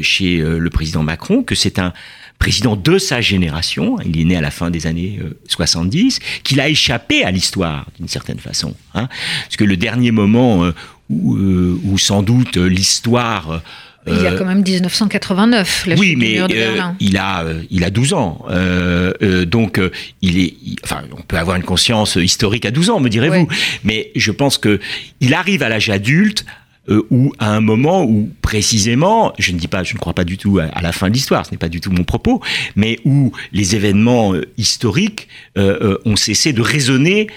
chez 0.00 0.38
le 0.38 0.71
président 0.71 1.02
Macron, 1.02 1.43
que 1.43 1.57
c'est 1.57 1.81
un 1.81 1.93
président 2.38 2.76
de 2.76 2.99
sa 2.99 3.21
génération, 3.21 3.99
il 4.05 4.21
est 4.21 4.25
né 4.25 4.37
à 4.37 4.41
la 4.41 4.52
fin 4.52 4.71
des 4.71 4.87
années 4.87 5.19
70, 5.49 6.21
qu'il 6.45 6.61
a 6.61 6.69
échappé 6.69 7.25
à 7.25 7.33
l'histoire 7.33 7.87
d'une 7.99 8.07
certaine 8.07 8.38
façon. 8.38 8.76
Hein, 8.95 9.09
parce 9.43 9.57
que 9.57 9.64
le 9.64 9.76
dernier 9.76 10.12
moment 10.12 10.71
où 11.11 11.99
sans 11.99 12.23
doute 12.23 12.57
l'histoire 12.57 13.61
il 14.06 14.21
y 14.21 14.26
a 14.26 14.32
quand 14.32 14.44
même 14.44 14.62
1989, 14.62 15.87
la 15.87 15.94
oui, 15.94 16.16
mais 16.16 16.35
de 16.37 16.54
euh, 16.54 16.80
il 17.00 17.16
a 17.16 17.44
euh, 17.44 17.62
il 17.71 17.85
a 17.85 17.90
12 17.90 18.14
ans, 18.14 18.44
euh, 18.50 19.12
euh, 19.23 19.44
donc 19.44 19.80
il 20.23 20.40
est, 20.40 20.54
enfin, 20.82 21.02
on 21.16 21.23
peut 21.23 21.38
avoir 21.38 21.56
une 21.56 21.62
conscience 21.62 22.16
historique 22.16 22.66
à 22.66 22.71
12 22.71 22.90
ans, 22.90 23.00
me 23.00 23.09
direz-vous, 23.09 23.49
mais 23.85 24.11
je 24.16 24.32
pense 24.32 24.59
que 24.59 24.80
il 25.21 25.35
arrive 25.35 25.62
à 25.62 25.68
l'âge 25.68 25.88
adulte 25.88 26.44
euh, 26.89 27.07
ou 27.11 27.33
à 27.39 27.55
un 27.55 27.61
moment 27.61 28.03
où 28.03 28.29
précisément, 28.43 29.33
je 29.39 29.53
ne 29.53 29.59
dis 29.59 29.69
pas, 29.69 29.85
je 29.85 29.95
ne 29.95 29.99
crois 30.01 30.15
pas 30.15 30.25
du 30.25 30.37
tout 30.37 30.59
à, 30.59 30.83
la 30.83 30.91
fin 30.91 31.09
de 31.09 31.15
l'histoire, 31.15 31.47
ce 31.47 31.53
n'est 31.53 31.59
pas 31.59 31.69
du 31.69 31.81
tout 31.81 31.93
mon 31.93 32.03
propos, 32.03 32.43
mais 32.75 32.99
où 33.05 33.33
les 33.53 33.77
événements 33.77 34.35
euh, 34.35 34.43
historiques 34.59 35.29
euh, 35.57 35.99
ont 36.05 36.17
cessé 36.17 36.53
de 36.53 36.61
résonner 36.61 37.29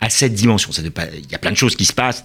à 0.00 0.10
cette 0.10 0.34
dimension. 0.34 0.70
Pas, 0.94 1.04
il 1.14 1.32
y 1.32 1.34
a 1.34 1.38
plein 1.38 1.50
de 1.50 1.56
choses 1.56 1.76
qui 1.76 1.86
se 1.86 1.94
passent, 1.94 2.22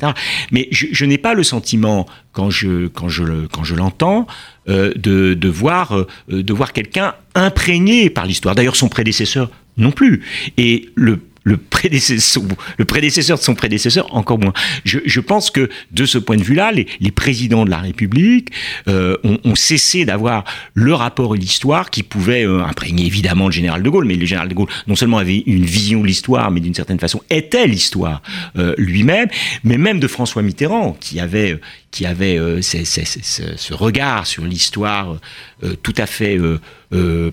mais 0.52 0.68
je, 0.70 0.88
je 0.92 1.06
n'ai 1.06 1.18
pas 1.18 1.34
le 1.34 1.44
sentiment 1.44 2.06
quand 2.34 2.50
je 2.50 2.88
quand 2.88 3.08
je 3.08 3.46
quand 3.48 3.64
je 3.64 3.74
l'entends 3.74 4.28
de, 4.68 4.94
de 4.98 5.48
voir 5.48 6.06
de 6.28 6.54
voir 6.54 6.74
quelqu'un 6.74 7.16
imprégné 7.34 8.10
par 8.10 8.26
l'histoire. 8.26 8.54
D'ailleurs, 8.54 8.76
son 8.76 8.90
prédécesseur 8.90 9.50
non 9.78 9.92
plus. 9.92 10.26
Et 10.58 10.90
le 10.96 11.22
le 11.44 11.58
prédécesseur, 11.58 13.38
de 13.38 13.44
son 13.44 13.56
prédécesseur, 13.56 14.14
encore 14.16 14.38
moins. 14.38 14.54
Je, 14.86 15.00
je 15.06 15.20
pense 15.20 15.50
que 15.50 15.70
de 15.92 16.06
ce 16.06 16.18
point 16.18 16.38
de 16.38 16.44
vue-là, 16.44 16.72
les, 16.72 16.88
les, 17.00 17.12
présidents 17.12 17.66
de 17.66 17.72
la 17.72 17.80
République 17.80 18.50
euh, 18.88 19.18
ont, 19.24 19.56
cessé 19.56 20.06
d'avoir 20.06 20.44
le 20.74 20.94
rapport 20.94 21.34
à 21.34 21.36
l'histoire 21.36 21.90
qui 21.90 22.04
pouvait 22.04 22.46
euh, 22.46 22.64
imprégner 22.64 23.06
évidemment 23.06 23.48
le 23.48 23.52
général 23.52 23.82
de 23.82 23.90
Gaulle, 23.90 24.06
mais 24.06 24.16
le 24.16 24.26
général 24.26 24.50
de 24.50 24.54
Gaulle 24.54 24.70
non 24.88 24.96
seulement 24.96 25.18
avait 25.18 25.44
une 25.46 25.66
vision 25.66 26.02
de 26.02 26.08
l'histoire, 26.08 26.52
mais 26.52 26.60
d'une 26.60 26.74
certaine 26.74 27.00
façon 27.00 27.22
était 27.30 27.68
l'histoire 27.68 28.22
euh, 28.58 28.76
lui-même, 28.78 29.28
mais 29.64 29.78
même 29.78 30.00
de 30.00 30.08
François 30.08 30.42
Mitterrand 30.42 30.96
qui 31.00 31.20
avait 31.20 31.60
qui 31.90 32.06
avait 32.06 32.38
ce, 32.62 33.74
regard 33.74 34.26
sur 34.26 34.46
l'histoire 34.46 35.18
tout 35.84 35.94
à 35.98 36.06
fait 36.06 36.40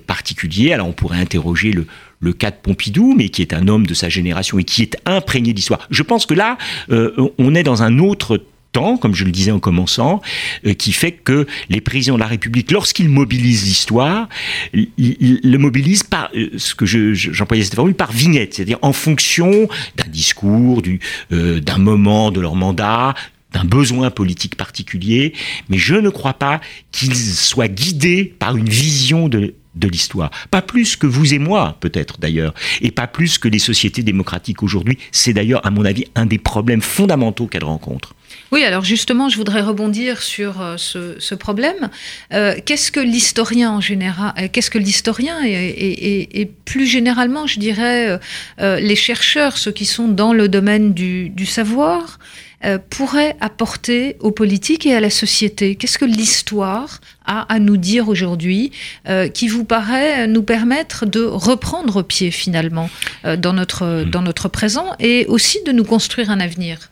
particulier. 0.08 0.72
Alors 0.72 0.88
on 0.88 0.92
pourrait 0.92 1.20
interroger 1.20 1.70
le 1.70 1.86
le 2.20 2.32
cas 2.32 2.50
de 2.50 2.56
Pompidou, 2.56 3.14
mais 3.16 3.28
qui 3.28 3.42
est 3.42 3.52
un 3.52 3.68
homme 3.68 3.86
de 3.86 3.94
sa 3.94 4.08
génération 4.08 4.58
et 4.58 4.64
qui 4.64 4.82
est 4.82 4.96
imprégné 5.06 5.52
d'histoire. 5.52 5.86
Je 5.90 6.02
pense 6.02 6.26
que 6.26 6.34
là, 6.34 6.58
euh, 6.90 7.30
on 7.38 7.54
est 7.54 7.62
dans 7.62 7.82
un 7.82 7.98
autre 7.98 8.42
temps, 8.72 8.96
comme 8.96 9.14
je 9.14 9.24
le 9.24 9.30
disais 9.30 9.50
en 9.50 9.60
commençant, 9.60 10.20
euh, 10.66 10.74
qui 10.74 10.92
fait 10.92 11.12
que 11.12 11.46
les 11.70 11.80
présidents 11.80 12.16
de 12.16 12.20
la 12.20 12.26
République, 12.26 12.70
lorsqu'ils 12.70 13.08
mobilisent 13.08 13.64
l'histoire, 13.64 14.28
ils, 14.74 15.40
le 15.42 15.58
mobilisent 15.58 16.02
par 16.02 16.30
euh, 16.34 16.50
ce 16.58 16.74
que 16.74 16.86
j'employais 16.86 17.64
cette 17.64 17.76
formule 17.76 17.94
par 17.94 18.12
vignette, 18.12 18.54
c'est-à-dire 18.54 18.78
en 18.82 18.92
fonction 18.92 19.68
d'un 19.96 20.08
discours, 20.08 20.82
d'un 21.30 21.78
moment 21.78 22.30
de 22.30 22.40
leur 22.40 22.56
mandat, 22.56 23.14
d'un 23.52 23.64
besoin 23.64 24.10
politique 24.10 24.56
particulier, 24.56 25.32
mais 25.68 25.78
je 25.78 25.94
ne 25.94 26.10
crois 26.10 26.34
pas 26.34 26.60
qu'ils 26.92 27.16
soient 27.16 27.68
guidés 27.68 28.24
par 28.38 28.56
une 28.56 28.68
vision 28.68 29.28
de 29.28 29.54
de 29.78 29.88
l'histoire. 29.88 30.30
Pas 30.50 30.62
plus 30.62 30.96
que 30.96 31.06
vous 31.06 31.34
et 31.34 31.38
moi, 31.38 31.76
peut-être 31.80 32.18
d'ailleurs, 32.18 32.54
et 32.80 32.90
pas 32.90 33.06
plus 33.06 33.38
que 33.38 33.48
les 33.48 33.58
sociétés 33.58 34.02
démocratiques 34.02 34.62
aujourd'hui. 34.62 34.98
C'est 35.12 35.32
d'ailleurs, 35.32 35.64
à 35.66 35.70
mon 35.70 35.84
avis, 35.84 36.04
un 36.14 36.26
des 36.26 36.38
problèmes 36.38 36.82
fondamentaux 36.82 37.46
qu'elles 37.46 37.64
rencontrent. 37.64 38.14
Oui, 38.50 38.64
alors 38.64 38.84
justement, 38.84 39.28
je 39.28 39.36
voudrais 39.36 39.60
rebondir 39.60 40.22
sur 40.22 40.60
euh, 40.60 40.76
ce, 40.76 41.34
problème. 41.34 41.90
Euh, 42.32 42.54
qu'est-ce 42.64 42.90
que 42.90 43.00
l'historien 43.00 43.72
en 43.72 43.80
général, 43.80 44.32
euh, 44.38 44.48
qu'est-ce 44.50 44.70
que 44.70 44.78
l'historien 44.78 45.38
et, 45.44 46.50
plus 46.64 46.86
généralement, 46.86 47.46
je 47.46 47.58
dirais, 47.58 48.18
les 48.58 48.96
chercheurs, 48.96 49.56
ceux 49.56 49.72
qui 49.72 49.86
sont 49.86 50.08
dans 50.08 50.32
le 50.32 50.48
domaine 50.48 50.92
du, 50.92 51.30
du 51.30 51.46
savoir, 51.46 52.18
euh, 52.64 52.78
pourrait 52.90 53.36
apporter 53.40 54.16
aux 54.18 54.32
politiques 54.32 54.84
et 54.84 54.94
à 54.94 55.00
la 55.00 55.10
société? 55.10 55.76
Qu'est-ce 55.76 55.98
que 55.98 56.04
l'histoire 56.04 57.00
a 57.24 57.42
à 57.52 57.60
nous 57.60 57.76
dire 57.76 58.08
aujourd'hui 58.08 58.72
euh, 59.08 59.28
qui 59.28 59.46
vous 59.46 59.64
paraît 59.64 60.26
nous 60.26 60.42
permettre 60.42 61.06
de 61.06 61.22
reprendre 61.24 62.02
pied 62.02 62.32
finalement 62.32 62.90
euh, 63.24 63.36
dans, 63.36 63.52
notre, 63.52 64.04
hmm. 64.04 64.10
dans 64.10 64.22
notre 64.22 64.48
présent 64.48 64.86
et 64.98 65.24
aussi 65.26 65.62
de 65.64 65.70
nous 65.70 65.84
construire 65.84 66.30
un 66.30 66.40
avenir? 66.40 66.90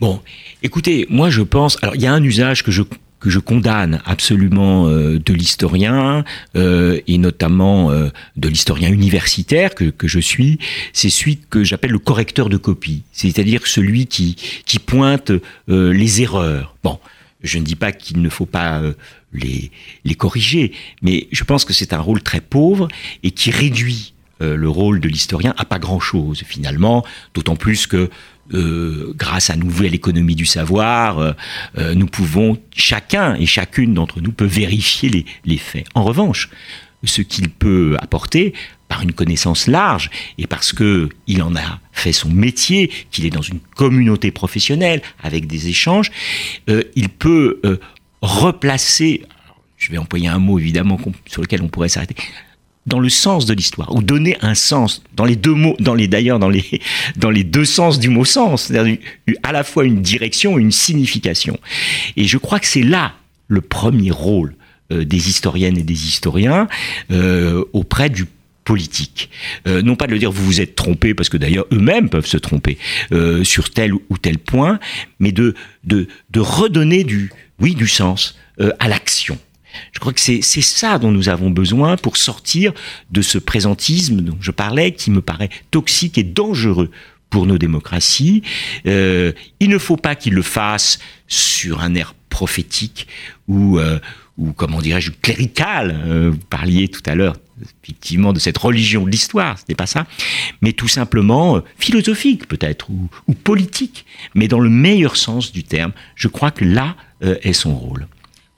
Bon, 0.00 0.20
écoutez, 0.62 1.06
moi 1.10 1.28
je 1.28 1.42
pense, 1.42 1.76
alors 1.82 1.94
il 1.96 2.00
y 2.00 2.06
a 2.06 2.12
un 2.12 2.22
usage 2.22 2.62
que 2.62 2.70
je 2.70 2.82
que 3.24 3.30
je 3.30 3.38
condamne 3.38 4.02
absolument 4.04 4.86
euh, 4.86 5.18
de 5.18 5.32
l'historien 5.32 6.24
euh, 6.56 7.00
et 7.06 7.16
notamment 7.16 7.90
euh, 7.90 8.10
de 8.36 8.50
l'historien 8.50 8.90
universitaire 8.90 9.74
que, 9.74 9.86
que 9.86 10.06
je 10.06 10.20
suis, 10.20 10.58
c'est 10.92 11.08
celui 11.08 11.38
que 11.38 11.64
j'appelle 11.64 11.92
le 11.92 11.98
correcteur 11.98 12.50
de 12.50 12.58
copie, 12.58 13.02
c'est-à-dire 13.12 13.66
celui 13.66 14.06
qui, 14.06 14.36
qui 14.66 14.78
pointe 14.78 15.32
les 15.68 16.20
erreurs. 16.20 16.76
Bon, 16.84 16.98
je 17.42 17.58
ne 17.58 17.64
dis 17.64 17.76
pas 17.76 17.92
qu'il 17.92 18.20
ne 18.20 18.28
faut 18.28 18.44
pas 18.44 18.82
les, 19.32 19.70
les 20.04 20.14
corriger, 20.14 20.72
mais 21.00 21.26
je 21.32 21.44
pense 21.44 21.64
que 21.64 21.72
c'est 21.72 21.94
un 21.94 22.00
rôle 22.00 22.22
très 22.22 22.42
pauvre 22.42 22.88
et 23.22 23.30
qui 23.30 23.50
réduit 23.50 24.12
le 24.40 24.68
rôle 24.68 25.00
de 25.00 25.08
l'historien 25.08 25.54
à 25.56 25.64
pas 25.64 25.78
grand-chose 25.78 26.42
finalement, 26.46 27.06
d'autant 27.32 27.56
plus 27.56 27.86
que 27.86 28.10
euh, 28.52 29.14
grâce 29.16 29.48
à 29.48 29.56
nouvelle 29.56 29.94
économie 29.94 30.34
du 30.34 30.44
savoir, 30.44 31.18
euh, 31.18 31.32
euh, 31.78 31.94
nous 31.94 32.06
pouvons, 32.06 32.58
chacun 32.76 33.34
et 33.36 33.46
chacune 33.46 33.94
d'entre 33.94 34.20
nous 34.20 34.32
peut 34.32 34.44
vérifier 34.44 35.08
les, 35.08 35.24
les 35.46 35.56
faits. 35.56 35.86
En 35.94 36.04
revanche, 36.04 36.50
ce 37.04 37.22
qu'il 37.22 37.48
peut 37.48 37.96
apporter 38.00 38.52
par 38.88 39.02
une 39.02 39.12
connaissance 39.12 39.66
large 39.66 40.10
et 40.36 40.46
parce 40.46 40.72
que 40.74 41.08
il 41.26 41.42
en 41.42 41.56
a 41.56 41.80
fait 41.92 42.12
son 42.12 42.30
métier, 42.30 42.90
qu'il 43.10 43.24
est 43.24 43.30
dans 43.30 43.42
une 43.42 43.60
communauté 43.60 44.30
professionnelle 44.30 45.00
avec 45.22 45.46
des 45.46 45.68
échanges, 45.68 46.10
il 46.68 47.08
peut 47.08 47.60
replacer, 48.22 49.22
je 49.76 49.90
vais 49.90 49.98
employer 49.98 50.28
un 50.28 50.38
mot 50.38 50.58
évidemment 50.58 50.98
sur 51.26 51.42
lequel 51.42 51.62
on 51.62 51.68
pourrait 51.68 51.88
s'arrêter, 51.88 52.14
dans 52.86 53.00
le 53.00 53.08
sens 53.08 53.46
de 53.46 53.54
l'histoire 53.54 53.94
ou 53.94 54.02
donner 54.02 54.36
un 54.42 54.54
sens 54.54 55.02
dans 55.14 55.24
les 55.24 55.36
deux 55.36 55.54
mots 55.54 55.76
dans 55.80 55.94
les 55.94 56.08
d'ailleurs 56.08 56.38
dans 56.38 56.48
les 56.48 56.80
dans 57.16 57.30
les 57.30 57.44
deux 57.44 57.64
sens 57.64 57.98
du 57.98 58.08
mot 58.08 58.24
sens 58.24 58.64
c'est-à-dire 58.64 58.98
à 59.42 59.52
la 59.52 59.64
fois 59.64 59.84
une 59.84 60.02
direction 60.02 60.58
une 60.58 60.72
signification 60.72 61.58
et 62.16 62.24
je 62.24 62.38
crois 62.38 62.60
que 62.60 62.66
c'est 62.66 62.82
là 62.82 63.14
le 63.48 63.60
premier 63.60 64.10
rôle 64.10 64.54
euh, 64.92 65.04
des 65.04 65.28
historiennes 65.28 65.78
et 65.78 65.82
des 65.82 66.06
historiens 66.08 66.68
euh, 67.10 67.64
auprès 67.72 68.10
du 68.10 68.26
politique. 68.64 69.30
Euh, 69.66 69.82
non 69.82 69.94
pas 69.94 70.06
de 70.06 70.12
le 70.12 70.18
dire 70.18 70.32
vous 70.32 70.44
vous 70.44 70.60
êtes 70.60 70.74
trompé, 70.74 71.14
parce 71.14 71.28
que 71.28 71.36
d'ailleurs 71.36 71.66
eux-mêmes 71.72 72.08
peuvent 72.08 72.26
se 72.26 72.38
tromper 72.38 72.78
euh, 73.12 73.44
sur 73.44 73.70
tel 73.70 73.92
ou 73.94 74.18
tel 74.20 74.38
point, 74.38 74.80
mais 75.20 75.32
de, 75.32 75.54
de, 75.84 76.08
de 76.30 76.40
redonner 76.40 77.04
du, 77.04 77.30
oui, 77.60 77.74
du 77.74 77.86
sens 77.86 78.36
euh, 78.60 78.72
à 78.80 78.88
l'action. 78.88 79.38
Je 79.92 80.00
crois 80.00 80.12
que 80.12 80.20
c'est 80.20 80.42
ça 80.42 80.98
dont 80.98 81.10
nous 81.10 81.28
avons 81.28 81.50
besoin 81.50 81.96
pour 81.96 82.16
sortir 82.16 82.72
de 83.10 83.22
ce 83.22 83.38
présentisme 83.38 84.20
dont 84.20 84.38
je 84.40 84.50
parlais, 84.50 84.92
qui 84.92 85.10
me 85.10 85.20
paraît 85.20 85.50
toxique 85.70 86.18
et 86.18 86.24
dangereux 86.24 86.90
pour 87.34 87.46
nos 87.46 87.58
démocraties. 87.58 88.42
Euh, 88.86 89.32
il 89.58 89.68
ne 89.68 89.78
faut 89.78 89.96
pas 89.96 90.14
qu'ils 90.14 90.34
le 90.34 90.42
fassent 90.42 91.00
sur 91.26 91.80
un 91.80 91.96
air 91.96 92.14
prophétique 92.28 93.08
ou, 93.48 93.80
euh, 93.80 93.98
ou 94.38 94.52
comment 94.52 94.80
dirais-je, 94.80 95.10
clérical. 95.20 96.00
Euh, 96.06 96.30
vous 96.30 96.46
parliez 96.48 96.86
tout 96.86 97.02
à 97.06 97.16
l'heure 97.16 97.34
effectivement 97.82 98.32
de 98.32 98.38
cette 98.38 98.58
religion 98.58 99.04
de 99.04 99.10
l'histoire, 99.10 99.58
ce 99.58 99.64
n'est 99.68 99.74
pas 99.74 99.86
ça, 99.86 100.06
mais 100.60 100.72
tout 100.72 100.86
simplement 100.86 101.60
philosophique 101.76 102.46
peut-être, 102.46 102.88
ou, 102.90 103.34
politique, 103.34 104.06
mais 104.36 104.46
dans 104.46 104.60
le 104.60 104.70
meilleur 104.70 105.16
sens 105.16 105.50
du 105.50 105.64
terme. 105.64 105.92
Je 106.14 106.28
crois 106.28 106.52
que 106.52 106.64
là 106.64 106.94
est 107.20 107.52
son 107.52 107.74
rôle. 107.74 108.06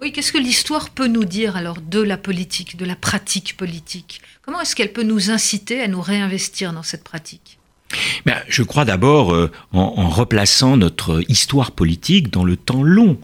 Oui, 0.01 0.13
qu'est-ce 0.13 0.33
que 0.33 0.39
l'histoire 0.39 0.91
peut 0.91 1.07
nous 1.07 1.25
dire 1.25 1.57
alors 1.57 1.81
de 1.81 2.03
la 2.03 2.19
politique, 2.19 2.77
de 2.77 2.85
la 2.85 2.97
pratique 2.97 3.57
politique? 3.57 4.21
Comment 4.43 4.61
est-ce 4.61 4.77
qu'elle 4.77 4.93
peut 4.93 5.03
nous 5.03 5.31
inciter 5.31 5.81
à 5.81 5.89
nous 5.89 6.03
réinvestir 6.03 6.75
dans 6.75 6.83
cette 6.83 7.03
pratique? 7.03 7.59
Ben, 8.27 8.37
Je 8.49 8.63
crois 8.63 8.85
d'abord 8.85 9.33
euh, 9.33 9.51
en, 9.73 10.09
replaçant 10.11 10.77
notre 10.77 11.23
histoire 11.31 11.73
politique 11.73 12.31
dans 12.31 12.45
le 12.45 12.57
temps 12.57 12.83
long. 12.83 13.19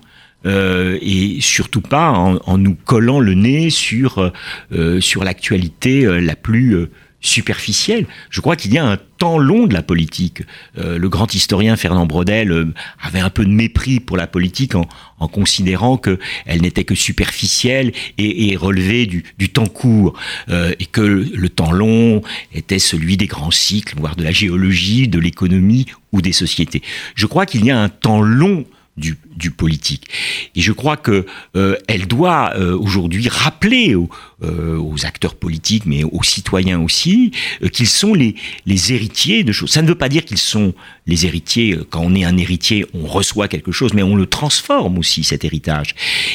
Euh, 0.44 0.98
et 1.00 1.40
surtout 1.40 1.82
pas 1.82 2.10
en, 2.10 2.58
nous 2.58 2.74
collant 2.74 3.20
le 3.20 3.34
nez 3.34 3.70
sur, 3.70 4.32
euh, 4.72 5.00
sur 5.00 5.22
l'actualité 5.22 6.20
la 6.20 6.34
plus 6.34 6.88
superficielle. 7.22 8.06
Je 8.30 8.40
crois 8.40 8.56
qu'il 8.56 8.74
y 8.74 8.78
a 8.78 8.84
un 8.84 8.98
temps 9.18 9.38
long 9.38 9.66
de 9.66 9.72
la 9.72 9.82
politique. 9.82 10.42
Euh, 10.76 10.98
le 10.98 11.08
grand 11.08 11.32
historien 11.32 11.76
Fernand 11.76 12.04
Braudel 12.04 12.50
euh, 12.50 12.74
avait 13.00 13.20
un 13.20 13.30
peu 13.30 13.44
de 13.44 13.50
mépris 13.50 14.00
pour 14.00 14.16
la 14.16 14.26
politique 14.26 14.74
en, 14.74 14.86
en 15.20 15.28
considérant 15.28 15.96
qu'elle 15.96 16.60
n'était 16.60 16.84
que 16.84 16.96
superficielle 16.96 17.92
et, 18.18 18.48
et 18.48 18.56
relevée 18.56 19.06
du, 19.06 19.24
du, 19.38 19.48
temps 19.48 19.68
court, 19.68 20.14
euh, 20.48 20.72
et 20.80 20.86
que 20.86 21.00
le 21.00 21.48
temps 21.48 21.70
long 21.70 22.22
était 22.52 22.80
celui 22.80 23.16
des 23.16 23.28
grands 23.28 23.52
cycles, 23.52 23.94
voire 23.96 24.16
de 24.16 24.24
la 24.24 24.32
géologie, 24.32 25.06
de 25.06 25.20
l'économie 25.20 25.86
ou 26.10 26.20
des 26.20 26.32
sociétés. 26.32 26.82
Je 27.14 27.26
crois 27.26 27.46
qu'il 27.46 27.64
y 27.64 27.70
a 27.70 27.80
un 27.80 27.88
temps 27.88 28.20
long 28.20 28.64
du, 28.96 29.16
du, 29.36 29.50
politique. 29.50 30.06
Et 30.54 30.60
je 30.60 30.72
crois 30.72 30.98
que 30.98 31.24
euh, 31.56 31.76
elle 31.88 32.06
doit 32.06 32.52
euh, 32.56 32.76
aujourd'hui 32.76 33.28
rappeler 33.28 33.94
aux, 33.94 34.10
euh, 34.42 34.76
aux, 34.76 35.06
acteurs 35.06 35.34
politiques, 35.34 35.86
mais 35.86 36.04
aux 36.04 36.22
citoyens 36.22 36.78
aussi, 36.78 37.32
euh, 37.62 37.68
qu'ils 37.68 37.86
sont 37.86 38.12
les, 38.12 38.34
les, 38.66 38.92
héritiers 38.92 39.44
de 39.44 39.52
choses. 39.52 39.70
Ça 39.70 39.80
ne 39.80 39.88
veut 39.88 39.94
pas 39.94 40.10
dire 40.10 40.26
qu'ils 40.26 40.36
sont 40.36 40.74
les 41.06 41.24
héritiers. 41.24 41.78
Quand 41.88 42.02
on 42.02 42.14
est 42.14 42.24
un 42.24 42.36
héritier, 42.36 42.84
on 42.92 43.06
reçoit 43.06 43.48
quelque 43.48 43.72
chose, 43.72 43.94
mais 43.94 44.02
on 44.02 44.14
le 44.14 44.26
transforme 44.26 44.98
aussi 44.98 45.24
cet 45.24 45.44
héritage. 45.44 45.94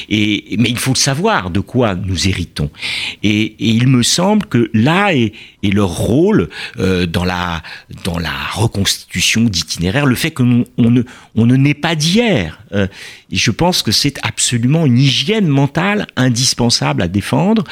Et 0.09 0.55
mais 0.57 0.69
il 0.69 0.79
faut 0.79 0.95
savoir 0.95 1.51
de 1.51 1.59
quoi 1.59 1.95
nous 1.95 2.27
héritons. 2.27 2.71
Et, 3.21 3.41
et 3.43 3.69
il 3.69 3.87
me 3.87 4.01
semble 4.01 4.47
que 4.47 4.69
là 4.73 5.13
est 5.13 5.33
et 5.67 5.71
leur 5.71 5.89
rôle 5.89 6.49
dans 6.77 7.25
la 7.25 7.61
dans 8.03 8.19
la 8.19 8.33
reconstitution 8.53 9.41
d'itinéraire, 9.43 10.05
le 10.05 10.15
fait 10.15 10.31
que 10.31 10.43
on 10.43 10.89
ne 10.89 11.03
on 11.35 11.45
ne 11.45 11.55
naît 11.55 11.73
pas 11.73 11.95
d'hier. 11.95 12.59
et 12.73 12.87
je 13.35 13.51
pense 13.51 13.81
que 13.81 13.91
c'est 13.91 14.17
absolument 14.23 14.85
une 14.85 14.97
hygiène 14.97 15.47
mentale 15.47 16.07
indispensable 16.15 17.01
à 17.01 17.07
défendre, 17.07 17.63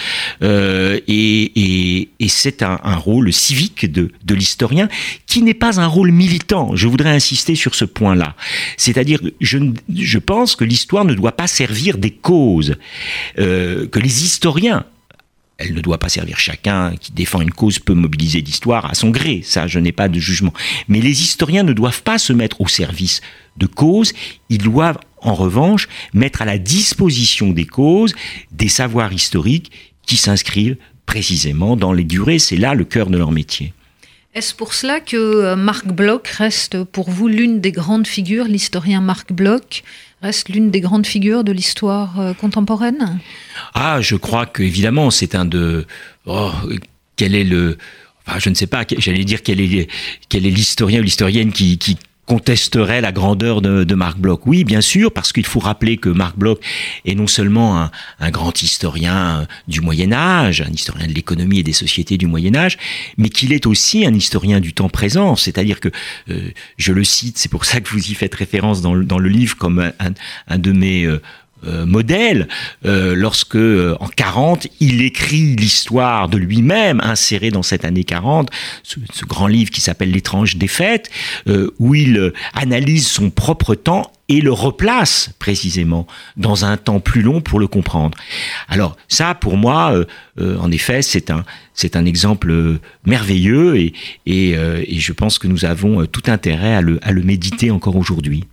et, 0.42 1.00
et, 1.08 2.10
et 2.20 2.28
c'est 2.28 2.62
un, 2.64 2.80
un, 2.84 2.96
rôle 2.96 3.32
civique 3.32 3.92
de, 3.92 4.12
de 4.24 4.36
l'historien 4.36 4.90
qui 5.26 5.42
n'est 5.42 5.54
pas 5.54 5.80
un 5.80 5.88
rôle 5.88 6.12
militant. 6.12 6.76
Je 6.76 6.88
voudrais 6.88 7.12
insister 7.12 7.56
sur 7.56 7.76
ce 7.76 7.86
point-là. 7.86 8.36
C'est-à-dire, 8.78 9.20
je, 9.42 9.58
je 9.94 10.20
pense 10.20 10.56
que 10.56 10.64
l'histoire 10.64 11.06
ne 11.06 11.14
doit 11.14 11.36
pas 11.36 11.48
servir 11.48 11.98
des 11.98 12.12
causes, 12.12 12.76
euh, 13.40 13.88
que 13.88 14.00
les 14.00 14.24
historiens 14.24 14.86
elle 15.58 15.74
ne 15.74 15.82
doit 15.82 15.98
pas 15.98 16.10
servir 16.10 16.38
chacun 16.38 16.96
qui 16.98 17.12
défend 17.12 17.42
une 17.42 17.52
cause 17.52 17.80
peut 17.80 17.94
mobiliser 17.94 18.42
l'histoire 18.42 18.86
à 18.86 18.94
son 18.94 19.10
gré, 19.10 19.42
ça 19.44 19.68
je 19.68 19.80
n'ai 19.80 19.92
pas 19.92 20.10
de 20.10 20.20
jugement. 20.20 20.54
Mais 20.88 21.00
les 21.00 21.22
historiens 21.22 21.64
ne 21.64 21.74
doivent 21.74 22.04
pas 22.04 22.18
se 22.18 22.34
mettre 22.34 22.62
au 22.62 22.68
service 22.68 23.22
de 23.58 23.66
causes, 23.66 24.14
ils 24.50 24.58
doivent 24.58 25.00
en 25.22 25.34
revanche 25.34 25.88
mettre 26.14 26.42
à 26.42 26.46
la 26.46 26.58
disposition 26.58 27.52
des 27.52 27.66
causes 27.66 28.14
des 28.52 28.68
savoirs 28.68 29.14
historiques 29.14 29.72
qui 30.06 30.18
s'inscrivent 30.18 30.78
précisément 31.06 31.76
dans 31.76 31.94
les 31.94 32.04
durées, 32.04 32.40
c'est 32.40 32.58
là 32.58 32.74
le 32.74 32.84
cœur 32.84 33.10
de 33.10 33.18
leur 33.18 33.32
métier. 33.32 33.74
Est-ce 34.34 34.54
pour 34.54 34.74
cela 34.74 35.00
que 35.00 35.16
euh, 35.16 35.56
Marc 35.56 35.88
Bloch 35.88 36.28
reste 36.28 36.84
pour 36.84 37.10
vous 37.10 37.30
l'une 37.30 37.62
des 37.62 37.72
grandes 37.72 38.06
figures, 38.06 38.46
l'historien 38.46 39.00
Marc 39.00 39.32
Bloch? 39.32 39.84
Reste 40.22 40.50
l'une 40.50 40.72
des 40.72 40.82
grandes 40.82 41.06
figures 41.06 41.44
de 41.44 41.52
l'histoire 41.52 42.20
euh, 42.20 42.34
contemporaine? 42.34 43.20
Ah, 43.74 44.02
je 44.02 44.16
crois 44.16 44.46
qu'évidemment, 44.46 45.12
c'est 45.12 45.36
un 45.36 45.46
de... 45.46 45.86
Oh, 46.26 46.52
quel 47.16 47.36
est 47.36 47.44
le... 47.44 47.78
Je 48.40 48.50
ne 48.50 48.56
sais 48.56 48.66
pas, 48.66 48.86
j'allais 48.98 49.24
dire 49.24 49.44
quel 49.44 49.62
est, 49.62 49.88
l'historien 50.34 51.00
ou 51.00 51.04
l'historienne 51.04 51.52
qui 51.52 51.78
contesterait 52.26 53.02
la 53.02 53.12
grandeur 53.12 53.62
de, 53.62 53.84
de, 53.84 53.96
Marc 53.96 54.18
Bloch. 54.18 54.42
Oui, 54.46 54.64
bien 54.64 54.82
sûr, 54.82 55.12
parce 55.12 55.32
qu'il 55.32 55.46
faut 55.46 55.60
rappeler 55.60 55.98
que 55.98 56.10
Marc 56.10 56.38
Bloch 56.38 56.60
est 57.06 57.16
non 57.16 57.28
seulement 57.28 57.90
un, 58.20 58.32
grand 58.32 58.62
historien 58.62 59.48
du 59.68 59.82
Moyen 59.82 60.12
Âge, 60.12 60.62
un 60.62 60.72
historien 60.72 61.08
de 61.08 61.14
l'économie 61.14 61.60
et 61.60 61.64
des 61.64 61.74
sociétés 61.74 62.18
du 62.18 62.28
Moyen 62.28 62.56
Âge, 62.56 62.78
mais 63.18 63.30
qu'il 63.30 63.54
est 63.54 63.66
aussi 63.66 64.06
un 64.06 64.14
historien 64.14 64.60
du 64.60 64.74
temps 64.74 64.90
présent. 64.90 65.36
C'est-à-dire 65.36 65.80
que, 65.80 65.90
euh, 66.30 66.50
je 66.78 66.94
le 66.94 67.04
cite, 67.04 67.38
c'est 67.38 67.50
pour 67.50 67.66
ça 67.66 67.80
que 67.80 67.90
vous 67.90 68.10
y 68.10 68.14
faites 68.16 68.34
référence 68.34 68.82
dans 68.82 68.94
le, 68.94 69.06
dans 69.06 69.20
le 69.20 69.30
livre 69.30 69.56
comme 69.58 69.80
un, 69.80 70.14
un 70.48 70.58
de 70.58 70.72
mes 70.72 71.06
euh, 71.06 71.22
euh, 71.68 71.86
modèle 71.86 72.48
euh, 72.86 73.16
lorsque 73.16 73.56
euh, 73.56 73.96
en 74.00 74.08
40 74.08 74.68
il 74.80 75.02
écrit 75.02 75.56
l'histoire 75.56 76.30
de 76.30 76.38
lui-même 76.38 77.00
inséré 77.02 77.50
dans 77.50 77.64
cette 77.64 77.86
année 77.86 78.04
40 78.04 78.50
ce, 78.84 79.00
ce 79.12 79.26
grand 79.26 79.48
livre 79.48 79.72
qui 79.72 79.82
s'appelle 79.82 80.12
l'étrange 80.12 80.58
défaite 80.58 81.10
où 81.80 81.96
il 81.96 82.34
analyse 82.54 83.08
son 83.08 83.30
propre 83.30 83.76
temps 83.76 84.12
et 84.28 84.42
le 84.42 84.52
replace 84.52 85.30
précisément 85.40 86.08
dans 86.38 86.66
un 86.66 86.78
temps 86.78 87.00
plus 87.00 87.22
long 87.22 87.42
pour 87.42 87.60
le 87.60 87.68
comprendre. 87.68 88.18
Alors 88.68 88.98
ça, 89.08 89.36
pour 89.36 89.56
moi, 89.56 89.94
euh, 90.40 90.58
en 90.58 90.72
effet, 90.72 91.02
c'est 91.02 91.30
un 91.30 91.44
c'est 91.74 91.96
un 91.96 92.06
exemple 92.06 92.80
merveilleux 93.06 93.78
et, 93.78 93.94
et, 94.26 94.52
et, 94.52 95.00
je 95.00 95.12
pense 95.12 95.38
que 95.40 95.48
nous 95.48 95.66
avons 95.66 96.06
tout 96.06 96.24
intérêt 96.28 96.74
à 96.74 96.82
le, 96.82 97.00
à 97.04 97.12
le 97.12 97.22
méditer 97.22 97.70
encore 97.70 97.98
aujourd'hui. 97.98 98.46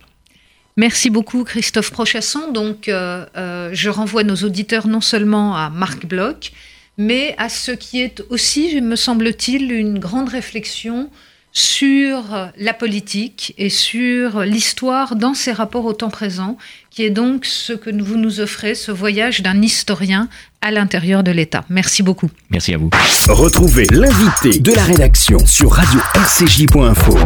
Merci 0.75 1.09
beaucoup 1.09 1.43
Christophe 1.43 1.91
Prochasson. 1.91 2.51
Donc, 2.51 2.87
euh, 2.87 3.25
euh, 3.37 3.69
je 3.73 3.89
renvoie 3.89 4.23
nos 4.23 4.35
auditeurs 4.35 4.87
non 4.87 5.01
seulement 5.01 5.55
à 5.55 5.69
Marc 5.69 6.05
Bloch, 6.05 6.51
mais 6.97 7.35
à 7.37 7.49
ce 7.49 7.71
qui 7.71 8.01
est 8.01 8.23
aussi, 8.29 8.81
me 8.81 8.95
semble-t-il, 8.95 9.71
une 9.71 9.99
grande 9.99 10.29
réflexion 10.29 11.09
sur 11.55 12.49
la 12.57 12.73
politique 12.73 13.53
et 13.59 13.69
sur 13.69 14.41
l'histoire 14.41 15.15
dans 15.15 15.35
ses 15.35 15.51
rapports 15.51 15.85
au 15.85 15.93
temps 15.93 16.09
présent, 16.09 16.57
qui 16.89 17.03
est 17.03 17.11
donc 17.11 17.45
ce 17.45 17.73
que 17.73 17.91
vous 17.91 18.17
nous 18.17 18.39
offrez, 18.39 18.73
ce 18.73 18.91
voyage 18.91 19.41
d'un 19.41 19.61
historien 19.61 20.29
à 20.61 20.71
l'intérieur 20.71 21.23
de 21.23 21.29
l'État. 21.29 21.63
Merci 21.69 22.01
beaucoup. 22.01 22.31
Merci 22.49 22.73
à 22.73 22.77
vous. 22.77 22.89
Retrouvez 23.27 23.85
l'invité 23.91 24.59
de 24.59 24.71
la 24.71 24.83
rédaction 24.83 25.37
sur 25.45 25.73
radio-rcj.info. 25.73 27.19